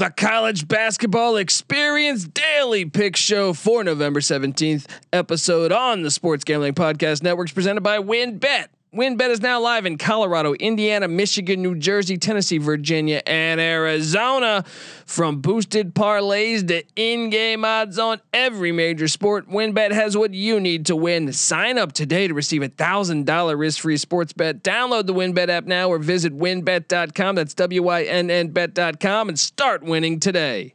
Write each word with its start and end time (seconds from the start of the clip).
The 0.00 0.08
college 0.08 0.66
basketball 0.66 1.36
experience 1.36 2.24
daily 2.24 2.86
pick 2.86 3.16
show 3.16 3.52
for 3.52 3.84
November 3.84 4.20
17th 4.20 4.86
episode 5.12 5.72
on 5.72 6.00
the 6.00 6.10
Sports 6.10 6.42
Gambling 6.42 6.72
Podcast 6.72 7.22
Networks 7.22 7.52
presented 7.52 7.82
by 7.82 7.98
WynnBET. 7.98 8.68
WynnBET 8.92 9.30
is 9.30 9.40
now 9.40 9.60
live 9.60 9.86
in 9.86 9.98
Colorado, 9.98 10.52
Indiana, 10.54 11.06
Michigan, 11.06 11.62
New 11.62 11.76
Jersey, 11.76 12.16
Tennessee, 12.16 12.58
Virginia, 12.58 13.22
and 13.24 13.60
Arizona. 13.60 14.64
From 15.06 15.40
boosted 15.40 15.94
parlays 15.94 16.66
to 16.66 16.82
in-game 16.96 17.64
odds 17.64 18.00
on 18.00 18.20
every 18.32 18.72
major 18.72 19.06
sport, 19.06 19.48
WynnBET 19.48 19.92
has 19.92 20.16
what 20.16 20.34
you 20.34 20.58
need 20.58 20.86
to 20.86 20.96
win. 20.96 21.32
Sign 21.32 21.78
up 21.78 21.92
today 21.92 22.26
to 22.26 22.34
receive 22.34 22.64
a 22.64 22.68
thousand 22.68 23.26
dollar 23.26 23.56
risk-free 23.56 23.96
sports 23.96 24.32
bet. 24.32 24.64
Download 24.64 25.06
the 25.06 25.14
WynnBET 25.14 25.48
app 25.50 25.66
now 25.66 25.88
or 25.88 25.98
visit 25.98 26.36
wynnbet.com. 26.36 27.36
That's 27.36 27.54
W-Y-N-N 27.54 28.48
bet.com 28.48 29.28
and 29.28 29.38
start 29.38 29.84
winning 29.84 30.18
today. 30.18 30.74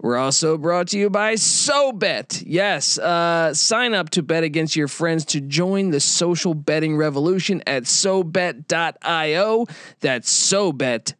We're 0.00 0.16
also 0.16 0.56
brought 0.56 0.88
to 0.88 0.98
you 0.98 1.10
by 1.10 1.34
SoBet. 1.34 2.44
Yes, 2.46 2.98
uh, 2.98 3.52
sign 3.52 3.94
up 3.94 4.10
to 4.10 4.22
bet 4.22 4.44
against 4.44 4.76
your 4.76 4.86
friends 4.86 5.24
to 5.26 5.40
join 5.40 5.90
the 5.90 5.98
social 5.98 6.54
betting 6.54 6.96
revolution 6.96 7.64
at 7.66 7.82
SoBet.io. 7.82 9.66
That's 10.00 10.52
SoBet.io. 10.52 11.14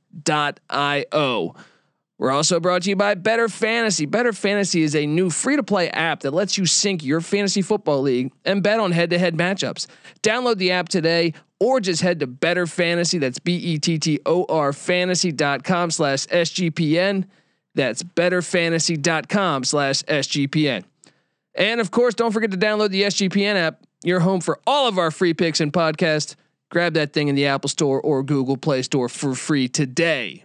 We're 2.19 2.33
also 2.33 2.59
brought 2.59 2.83
to 2.83 2.91
you 2.91 2.97
by 2.97 3.15
Bettor 3.15 3.49
Fantasy. 3.49 4.05
Bettor 4.05 4.33
Fantasy 4.33 4.83
is 4.83 4.95
a 4.97 5.07
new 5.07 5.31
free 5.31 5.57
to 5.57 5.63
play 5.63 5.89
app 5.91 6.21
that 6.21 6.33
lets 6.33 6.59
you 6.59 6.67
sync 6.67 7.05
your 7.05 7.21
fantasy 7.21 7.63
football 7.63 8.03
league 8.03 8.33
and 8.45 8.63
bet 8.63 8.81
on 8.81 8.91
head 8.91 9.11
to 9.11 9.19
head 9.19 9.37
matchups. 9.37 9.87
Download 10.23 10.57
the 10.57 10.73
app 10.73 10.89
today 10.89 11.35
or 11.61 11.79
just 11.81 12.03
head 12.03 12.19
to 12.21 12.27
Bettor 12.27 12.67
Fantasy. 12.67 13.19
That's 13.19 13.39
B 13.39 13.57
E 13.57 13.79
T 13.79 13.99
T 13.99 14.21
O 14.27 14.45
R 14.49 14.73
fantasy.com 14.73 15.93
slash 15.93 16.27
SGPN. 16.27 17.25
That's 17.75 18.03
bettorfantasy.com 18.03 19.65
slash 19.65 20.03
SGPN. 20.03 20.85
And 21.55 21.81
of 21.81 21.91
course, 21.91 22.15
don't 22.15 22.33
forget 22.33 22.51
to 22.53 22.57
download 22.57 22.91
the 22.91 23.03
SGPN 23.03 23.57
app, 23.57 23.83
your 24.05 24.21
home 24.21 24.41
for 24.41 24.59
all 24.67 24.89
of 24.89 24.99
our 24.99 25.11
free 25.11 25.35
picks 25.35 25.61
and 25.61 25.73
podcasts. 25.73 26.37
Grab 26.71 26.95
that 26.95 27.13
thing 27.13 27.29
in 27.29 27.35
the 27.35 27.47
Apple 27.47 27.69
Store 27.69 28.01
or 28.01 28.23
Google 28.23 28.57
Play 28.57 28.83
Store 28.83 29.09
for 29.09 29.35
free 29.35 29.69
today. 29.69 30.45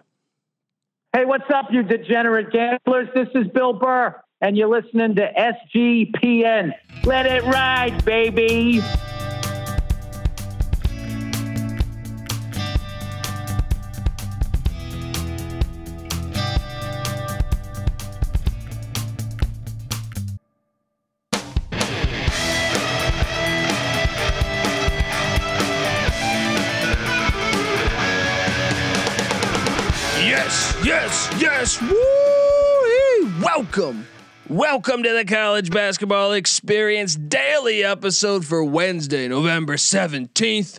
Hey, 1.15 1.25
what's 1.25 1.49
up, 1.53 1.67
you 1.71 1.83
degenerate 1.83 2.51
gamblers? 2.51 3.07
This 3.13 3.27
is 3.35 3.47
Bill 3.53 3.73
Burr, 3.73 4.19
and 4.41 4.57
you're 4.57 4.67
listening 4.67 5.15
to 5.15 5.29
SGPN. 5.75 6.71
Let 7.03 7.27
it 7.27 7.43
ride, 7.43 8.03
baby. 8.03 8.81
Welcome. 33.75 34.07
Welcome 34.49 35.01
to 35.01 35.13
the 35.13 35.25
College 35.25 35.71
Basketball 35.71 36.33
Experience 36.33 37.15
Daily 37.15 37.83
episode 37.83 38.45
for 38.45 38.63
Wednesday, 38.63 39.27
November 39.27 39.77
17th. 39.77 40.77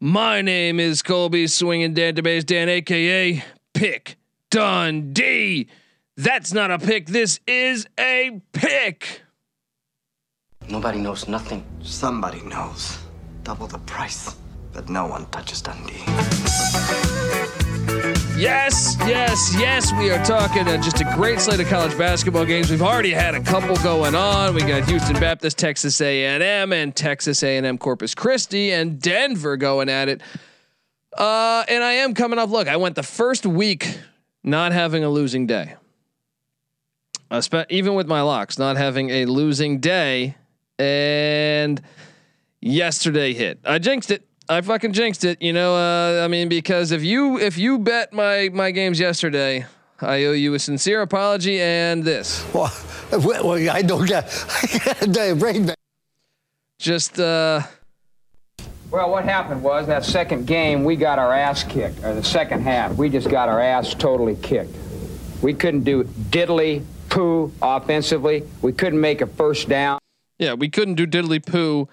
My 0.00 0.42
name 0.42 0.80
is 0.80 1.02
Colby 1.02 1.46
Swinging 1.46 1.94
Database 1.94 2.44
Dan, 2.44 2.68
aka 2.68 3.44
Pick 3.74 4.16
Dundee. 4.50 5.68
That's 6.16 6.52
not 6.52 6.72
a 6.72 6.80
pick, 6.80 7.06
this 7.06 7.38
is 7.46 7.86
a 7.96 8.40
pick. 8.52 9.22
Nobody 10.68 10.98
knows 10.98 11.28
nothing. 11.28 11.64
Somebody 11.82 12.40
knows. 12.40 12.98
Double 13.44 13.68
the 13.68 13.78
price, 13.78 14.34
but 14.72 14.88
no 14.88 15.06
one 15.06 15.26
touches 15.26 15.62
Dundee. 15.62 16.02
Yes, 18.36 18.96
yes, 19.00 19.56
yes. 19.58 19.92
We 19.94 20.10
are 20.10 20.22
talking 20.22 20.68
uh, 20.68 20.76
just 20.82 21.00
a 21.00 21.04
great 21.14 21.40
slate 21.40 21.58
of 21.58 21.68
college 21.68 21.96
basketball 21.96 22.44
games. 22.44 22.70
We've 22.70 22.82
already 22.82 23.12
had 23.12 23.34
a 23.34 23.40
couple 23.40 23.76
going 23.76 24.14
on. 24.14 24.54
We 24.54 24.60
got 24.60 24.86
Houston 24.90 25.18
Baptist, 25.18 25.56
Texas 25.56 25.98
A&M, 26.02 26.70
and 26.70 26.94
Texas 26.94 27.42
A&M 27.42 27.78
Corpus 27.78 28.14
Christi, 28.14 28.72
and 28.72 29.00
Denver 29.00 29.56
going 29.56 29.88
at 29.88 30.10
it. 30.10 30.20
Uh, 31.16 31.64
and 31.66 31.82
I 31.82 31.92
am 31.92 32.12
coming 32.12 32.38
off. 32.38 32.50
Look, 32.50 32.68
I 32.68 32.76
went 32.76 32.94
the 32.94 33.02
first 33.02 33.46
week 33.46 33.98
not 34.44 34.72
having 34.72 35.02
a 35.02 35.08
losing 35.08 35.46
day. 35.46 35.76
Uh, 37.30 37.40
spe- 37.40 37.70
even 37.70 37.94
with 37.94 38.06
my 38.06 38.20
locks, 38.20 38.58
not 38.58 38.76
having 38.76 39.08
a 39.08 39.24
losing 39.24 39.80
day, 39.80 40.36
and 40.78 41.80
yesterday 42.60 43.32
hit. 43.32 43.60
I 43.64 43.78
jinxed 43.78 44.10
it. 44.10 44.28
I 44.48 44.60
fucking 44.60 44.92
jinxed 44.92 45.24
it. 45.24 45.42
You 45.42 45.52
know, 45.52 45.74
uh, 45.74 46.24
I 46.24 46.28
mean, 46.28 46.48
because 46.48 46.92
if 46.92 47.02
you 47.02 47.38
if 47.38 47.58
you 47.58 47.78
bet 47.78 48.12
my 48.12 48.50
my 48.52 48.70
games 48.70 49.00
yesterday, 49.00 49.66
I 50.00 50.24
owe 50.24 50.32
you 50.32 50.54
a 50.54 50.58
sincere 50.58 51.02
apology 51.02 51.60
and 51.60 52.04
this. 52.04 52.44
Well, 52.54 52.72
well 53.12 53.70
I 53.70 53.82
don't 53.82 54.06
get. 54.06 54.24
I 55.02 55.06
got 55.06 55.30
a 55.30 55.34
brain. 55.34 55.72
Just 56.78 57.18
uh. 57.18 57.62
Well, 58.90 59.10
what 59.10 59.24
happened 59.24 59.62
was 59.62 59.88
that 59.88 60.04
second 60.04 60.46
game 60.46 60.84
we 60.84 60.94
got 60.94 61.18
our 61.18 61.32
ass 61.32 61.64
kicked, 61.64 62.04
or 62.04 62.14
the 62.14 62.22
second 62.22 62.62
half 62.62 62.96
we 62.96 63.08
just 63.08 63.28
got 63.28 63.48
our 63.48 63.60
ass 63.60 63.94
totally 63.94 64.36
kicked. 64.36 64.74
We 65.42 65.54
couldn't 65.54 65.82
do 65.82 66.04
diddly 66.04 66.84
poo 67.08 67.52
offensively. 67.60 68.44
We 68.62 68.72
couldn't 68.72 69.00
make 69.00 69.20
a 69.20 69.26
first 69.26 69.68
down. 69.68 69.98
Yeah, 70.38 70.54
we 70.54 70.68
couldn't 70.68 70.94
do 70.94 71.06
diddly 71.06 71.44
poo 71.44 71.88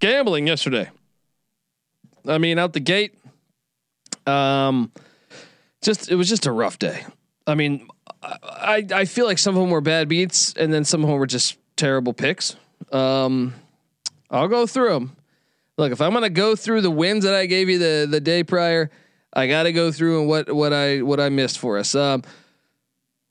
gambling 0.00 0.46
yesterday. 0.46 0.90
I 2.26 2.38
mean, 2.38 2.58
out 2.58 2.72
the 2.72 2.80
gate, 2.80 3.14
um, 4.26 4.92
just 5.82 6.10
it 6.10 6.16
was 6.16 6.28
just 6.28 6.46
a 6.46 6.52
rough 6.52 6.78
day. 6.78 7.04
I 7.46 7.54
mean, 7.54 7.88
I 8.22 8.86
I 8.92 9.04
feel 9.04 9.26
like 9.26 9.38
some 9.38 9.56
of 9.56 9.60
them 9.60 9.70
were 9.70 9.80
bad 9.80 10.08
beats, 10.08 10.52
and 10.54 10.72
then 10.72 10.84
some 10.84 11.02
of 11.02 11.08
them 11.08 11.18
were 11.18 11.26
just 11.26 11.56
terrible 11.76 12.12
picks. 12.12 12.56
Um, 12.92 13.54
I'll 14.30 14.48
go 14.48 14.66
through 14.66 14.90
them. 14.90 15.16
Look, 15.76 15.92
if 15.92 16.00
I'm 16.00 16.12
gonna 16.12 16.30
go 16.30 16.56
through 16.56 16.80
the 16.82 16.90
wins 16.90 17.24
that 17.24 17.34
I 17.34 17.46
gave 17.46 17.68
you 17.68 17.78
the 17.78 18.06
the 18.10 18.20
day 18.20 18.42
prior, 18.44 18.90
I 19.32 19.46
got 19.46 19.64
to 19.64 19.72
go 19.72 19.92
through 19.92 20.20
and 20.20 20.28
what 20.28 20.52
what 20.52 20.72
I 20.72 21.02
what 21.02 21.20
I 21.20 21.28
missed 21.28 21.58
for 21.58 21.78
us. 21.78 21.94
Um, 21.94 22.22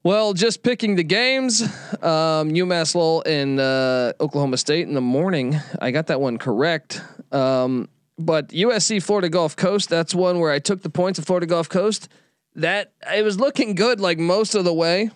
well, 0.03 0.33
just 0.33 0.63
picking 0.63 0.95
the 0.95 1.03
games, 1.03 1.61
um, 2.01 2.51
UMass 2.51 2.95
Lowell 2.95 3.23
and 3.25 3.59
uh, 3.59 4.13
Oklahoma 4.21 4.55
State 4.55 4.87
in 4.87 4.93
the 4.93 5.01
morning. 5.01 5.59
I 5.81 5.91
got 5.91 6.07
that 6.07 6.21
one 6.21 6.37
correct. 6.37 7.01
Um, 7.33 7.89
but 8.17 8.49
USC 8.49 9.01
Florida 9.01 9.29
Gulf 9.29 9.55
Coast, 9.55 9.89
that's 9.89 10.15
one 10.15 10.39
where 10.39 10.51
I 10.51 10.59
took 10.59 10.81
the 10.81 10.89
points 10.89 11.19
of 11.19 11.25
Florida 11.25 11.45
Gulf 11.45 11.69
Coast. 11.69 12.09
That 12.55 12.93
it 13.13 13.23
was 13.23 13.39
looking 13.39 13.75
good 13.75 13.99
like 13.99 14.17
most 14.17 14.55
of 14.55 14.63
the 14.63 14.73
way, 14.73 15.11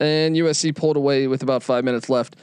and 0.00 0.34
USC 0.34 0.74
pulled 0.74 0.96
away 0.96 1.28
with 1.28 1.42
about 1.42 1.62
five 1.62 1.84
minutes 1.84 2.08
left, 2.08 2.34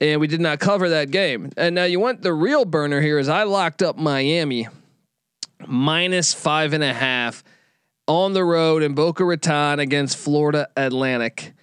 and 0.00 0.20
we 0.20 0.26
did 0.26 0.40
not 0.40 0.58
cover 0.58 0.88
that 0.88 1.12
game. 1.12 1.50
And 1.56 1.74
now 1.74 1.84
you 1.84 2.00
want 2.00 2.22
the 2.22 2.32
real 2.32 2.64
burner 2.64 3.00
here 3.00 3.18
is 3.18 3.28
I 3.28 3.44
locked 3.44 3.82
up 3.82 3.96
Miami 3.96 4.66
minus 5.66 6.34
five 6.34 6.72
and 6.72 6.82
a 6.82 6.92
half 6.92 7.44
on 8.06 8.32
the 8.32 8.44
road 8.44 8.82
in 8.82 8.94
Boca 8.94 9.24
Raton 9.24 9.78
against 9.78 10.16
Florida 10.16 10.68
Atlantic. 10.76 11.54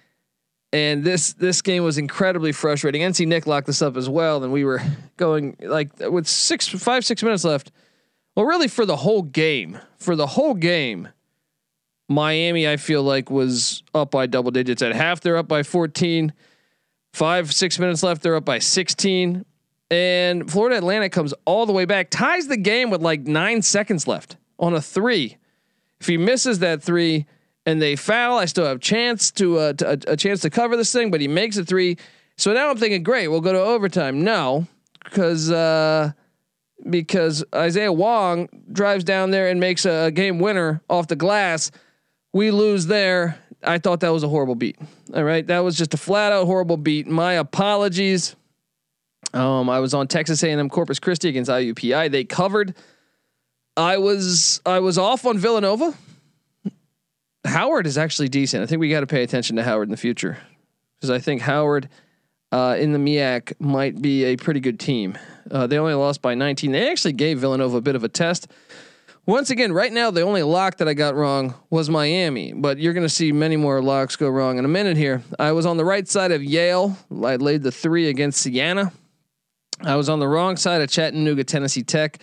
And 0.72 1.04
this 1.04 1.34
this 1.34 1.60
game 1.60 1.84
was 1.84 1.98
incredibly 1.98 2.52
frustrating. 2.52 3.02
NC 3.02 3.26
Nick 3.26 3.46
locked 3.46 3.66
this 3.66 3.82
up 3.82 3.96
as 3.96 4.08
well, 4.08 4.42
and 4.42 4.52
we 4.52 4.64
were 4.64 4.80
going 5.18 5.56
like 5.60 5.90
with 6.00 6.26
six, 6.26 6.66
five, 6.66 7.04
six 7.04 7.22
minutes 7.22 7.44
left. 7.44 7.70
Well, 8.34 8.46
really 8.46 8.68
for 8.68 8.86
the 8.86 8.96
whole 8.96 9.22
game, 9.22 9.78
for 9.98 10.16
the 10.16 10.26
whole 10.26 10.54
game, 10.54 11.08
Miami 12.08 12.66
I 12.66 12.78
feel 12.78 13.02
like 13.02 13.30
was 13.30 13.82
up 13.94 14.10
by 14.10 14.26
double 14.26 14.50
digits. 14.50 14.80
At 14.80 14.94
half, 14.94 15.20
they're 15.20 15.36
up 15.36 15.48
by 15.48 15.62
14. 15.62 16.32
Five, 17.12 17.52
six 17.52 17.78
minutes 17.78 18.02
left, 18.02 18.22
they're 18.22 18.36
up 18.36 18.46
by 18.46 18.58
16. 18.58 19.44
And 19.90 20.50
Florida 20.50 20.78
Atlantic 20.78 21.12
comes 21.12 21.34
all 21.44 21.66
the 21.66 21.72
way 21.72 21.84
back, 21.84 22.08
ties 22.08 22.46
the 22.46 22.56
game 22.56 22.88
with 22.88 23.02
like 23.02 23.26
nine 23.26 23.60
seconds 23.60 24.08
left 24.08 24.36
on 24.58 24.72
a 24.72 24.80
three. 24.80 25.36
If 26.00 26.06
he 26.06 26.16
misses 26.16 26.60
that 26.60 26.82
three, 26.82 27.26
and 27.66 27.80
they 27.80 27.96
foul, 27.96 28.38
I 28.38 28.46
still 28.46 28.66
have 28.66 28.80
chance 28.80 29.30
to, 29.32 29.58
uh, 29.58 29.72
to 29.74 29.90
a, 29.90 29.98
a 30.12 30.16
chance 30.16 30.40
to 30.40 30.50
cover 30.50 30.76
this 30.76 30.92
thing. 30.92 31.10
But 31.10 31.20
he 31.20 31.28
makes 31.28 31.56
a 31.56 31.64
three. 31.64 31.96
So 32.36 32.52
now 32.52 32.70
I'm 32.70 32.76
thinking, 32.76 33.02
great, 33.02 33.28
we'll 33.28 33.40
go 33.40 33.52
to 33.52 33.60
overtime. 33.60 34.24
No, 34.24 34.66
because 35.04 35.50
uh, 35.50 36.12
because 36.88 37.44
Isaiah 37.54 37.92
Wong 37.92 38.48
drives 38.70 39.04
down 39.04 39.30
there 39.30 39.48
and 39.48 39.60
makes 39.60 39.84
a 39.84 40.10
game 40.10 40.38
winner 40.38 40.82
off 40.88 41.08
the 41.08 41.16
glass. 41.16 41.70
We 42.32 42.50
lose 42.50 42.86
there. 42.86 43.38
I 43.62 43.78
thought 43.78 44.00
that 44.00 44.10
was 44.10 44.24
a 44.24 44.28
horrible 44.28 44.54
beat. 44.54 44.76
All 45.14 45.22
right, 45.22 45.46
that 45.46 45.60
was 45.60 45.76
just 45.76 45.94
a 45.94 45.96
flat 45.96 46.32
out 46.32 46.46
horrible 46.46 46.76
beat. 46.76 47.06
My 47.06 47.34
apologies. 47.34 48.34
Um, 49.34 49.70
I 49.70 49.80
was 49.80 49.94
on 49.94 50.08
Texas 50.08 50.42
A&M 50.42 50.68
Corpus 50.68 50.98
Christi 50.98 51.28
against 51.28 51.50
IUPUI. 51.50 52.10
They 52.10 52.24
covered. 52.24 52.74
I 53.76 53.98
was 53.98 54.60
I 54.66 54.80
was 54.80 54.98
off 54.98 55.24
on 55.24 55.38
Villanova. 55.38 55.94
Howard 57.44 57.86
is 57.86 57.98
actually 57.98 58.28
decent. 58.28 58.62
I 58.62 58.66
think 58.66 58.80
we 58.80 58.88
got 58.88 59.00
to 59.00 59.06
pay 59.06 59.22
attention 59.22 59.56
to 59.56 59.62
Howard 59.62 59.88
in 59.88 59.90
the 59.90 59.96
future 59.96 60.38
because 60.96 61.10
I 61.10 61.18
think 61.18 61.42
Howard 61.42 61.88
uh, 62.52 62.76
in 62.78 62.92
the 62.92 62.98
MEAC 62.98 63.54
might 63.58 64.00
be 64.00 64.24
a 64.24 64.36
pretty 64.36 64.60
good 64.60 64.78
team. 64.78 65.18
Uh, 65.50 65.66
they 65.66 65.78
only 65.78 65.94
lost 65.94 66.22
by 66.22 66.34
19. 66.34 66.72
They 66.72 66.90
actually 66.90 67.14
gave 67.14 67.40
Villanova 67.40 67.78
a 67.78 67.80
bit 67.80 67.96
of 67.96 68.04
a 68.04 68.08
test. 68.08 68.48
Once 69.24 69.50
again, 69.50 69.72
right 69.72 69.92
now, 69.92 70.10
the 70.10 70.20
only 70.22 70.42
lock 70.42 70.78
that 70.78 70.88
I 70.88 70.94
got 70.94 71.14
wrong 71.14 71.54
was 71.70 71.88
Miami, 71.88 72.52
but 72.52 72.78
you're 72.78 72.92
going 72.92 73.06
to 73.06 73.08
see 73.08 73.30
many 73.30 73.56
more 73.56 73.80
locks 73.80 74.16
go 74.16 74.28
wrong 74.28 74.58
in 74.58 74.64
a 74.64 74.68
minute 74.68 74.96
here. 74.96 75.22
I 75.38 75.52
was 75.52 75.64
on 75.64 75.76
the 75.76 75.84
right 75.84 76.08
side 76.08 76.32
of 76.32 76.42
Yale. 76.42 76.96
I 77.10 77.36
laid 77.36 77.62
the 77.62 77.70
three 77.70 78.08
against 78.08 78.40
Siena. 78.40 78.92
I 79.80 79.94
was 79.96 80.08
on 80.08 80.18
the 80.18 80.26
wrong 80.26 80.56
side 80.56 80.82
of 80.82 80.90
Chattanooga, 80.90 81.44
Tennessee 81.44 81.84
Tech. 81.84 82.18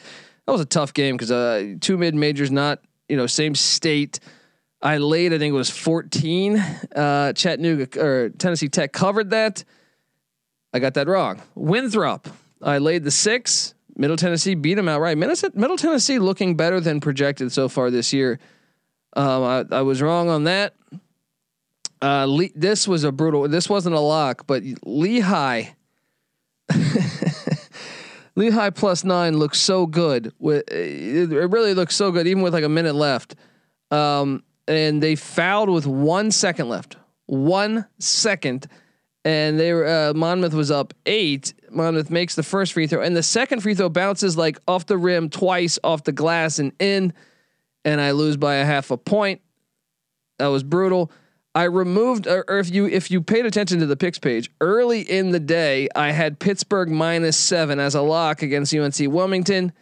That 0.46 0.52
was 0.52 0.62
a 0.62 0.66
tough 0.66 0.94
game 0.94 1.16
because 1.16 1.32
uh, 1.32 1.76
two 1.80 1.98
mid 1.98 2.16
majors, 2.16 2.52
not 2.52 2.82
you 3.08 3.16
know 3.16 3.28
same 3.28 3.56
state. 3.56 4.20
I 4.82 4.98
laid, 4.98 5.34
I 5.34 5.38
think 5.38 5.52
it 5.52 5.58
was 5.58 5.70
14. 5.70 6.58
Uh, 6.58 7.34
Chattanooga 7.34 8.02
or 8.02 8.30
Tennessee 8.30 8.70
Tech 8.70 8.94
covered 8.94 9.32
that. 9.32 9.64
I 10.74 10.80
got 10.80 10.94
that 10.94 11.08
wrong. 11.08 11.42
Winthrop, 11.56 12.30
I 12.62 12.78
laid 12.78 13.04
the 13.04 13.12
six. 13.12 13.74
Middle 13.96 14.16
Tennessee 14.16 14.56
beat 14.56 14.76
them 14.76 14.88
outright. 14.88 15.18
Middle 15.18 15.78
Tennessee 15.78 16.20
looking 16.20 16.56
better 16.56 16.80
than 16.80 17.02
projected 17.02 17.52
so 17.52 17.68
far 17.68 17.92
this 17.92 18.14
year. 18.14 18.40
Um, 19.14 19.44
I, 19.44 19.66
I, 19.72 19.82
was 19.82 20.02
wrong 20.02 20.30
on 20.30 20.46
that. 20.46 20.74
Uh, 22.02 22.26
Le- 22.26 22.54
this 22.56 22.88
was 22.88 23.04
a 23.04 23.12
brutal. 23.12 23.48
This 23.50 23.68
wasn't 23.68 23.96
a 23.96 24.00
lock, 24.00 24.48
but 24.48 24.64
Lehigh. 24.86 25.64
Lehigh 28.36 28.70
plus 28.70 29.04
nine 29.04 29.38
looks 29.38 29.60
so 29.60 29.86
good. 29.86 30.32
With 30.40 30.64
it 30.72 31.30
really 31.52 31.74
looks 31.74 31.96
so 31.96 32.12
good, 32.12 32.28
even 32.28 32.44
with 32.44 32.54
like 32.54 32.64
a 32.64 32.70
minute 32.70 32.96
left. 32.96 33.36
Um, 33.92 34.44
and 34.70 35.04
they 35.04 35.16
fouled 35.16 35.70
with 35.70 35.86
one 35.86 36.32
second 36.32 36.70
left. 36.70 36.96
One 37.26 37.86
second 38.00 38.68
and 39.26 39.60
they 39.60 39.74
were 39.74 39.86
uh, 39.86 40.14
Monmouth 40.14 40.54
was 40.54 40.72
up 40.72 40.94
eight. 41.06 41.54
Monmouth 41.70 42.10
makes 42.10 42.36
the 42.36 42.44
first 42.44 42.74
free 42.74 42.88
throw, 42.88 43.02
and 43.02 43.16
the 43.16 43.24
second 43.24 43.62
free 43.62 43.76
throw 43.76 43.90
bounces 43.90 44.38
like 44.38 44.58
off 44.68 44.86
the 44.86 44.98
rim 44.98 45.30
twice 45.30 45.78
off 45.84 46.04
the 46.04 46.12
glass 46.12 46.60
and 46.60 46.72
in, 46.80 47.14
and 47.86 48.00
I 48.00 48.12
lose 48.12 48.38
by 48.38 48.56
a 48.56 48.66
half 48.66 48.92
a 48.92 48.98
point. 48.98 49.42
That 50.38 50.48
was 50.48 50.64
brutal. 50.64 51.12
I 51.54 51.64
removed, 51.64 52.28
or, 52.28 52.46
if 52.48 52.72
you 52.72 52.88
if 52.88 53.12
you 53.12 53.22
paid 53.22 53.46
attention 53.46 53.80
to 53.80 53.86
the 53.86 53.98
picks 53.98 54.20
page 54.20 54.52
early 54.62 55.02
in 55.02 55.32
the 55.32 55.40
day, 55.40 55.90
I 55.96 56.12
had 56.12 56.40
Pittsburgh 56.40 56.90
minus 56.90 57.38
seven 57.38 57.80
as 57.80 57.96
a 57.96 58.02
lock 58.02 58.42
against 58.42 58.74
UNC 58.74 58.96
Wilmington. 59.00 59.74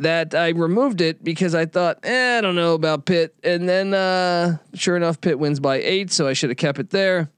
That 0.00 0.34
I 0.34 0.48
removed 0.48 1.00
it 1.00 1.22
because 1.22 1.54
I 1.54 1.66
thought, 1.66 2.00
eh, 2.02 2.38
I 2.38 2.40
don't 2.40 2.56
know 2.56 2.74
about 2.74 3.04
Pitt, 3.06 3.34
and 3.44 3.68
then 3.68 3.94
uh, 3.94 4.58
sure 4.74 4.96
enough, 4.96 5.20
Pitt 5.20 5.38
wins 5.38 5.60
by 5.60 5.76
eight, 5.76 6.10
so 6.10 6.26
I 6.26 6.32
should 6.32 6.50
have 6.50 6.56
kept 6.56 6.80
it 6.80 6.90
there. 6.90 7.30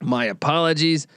My 0.00 0.26
apologies. 0.26 1.08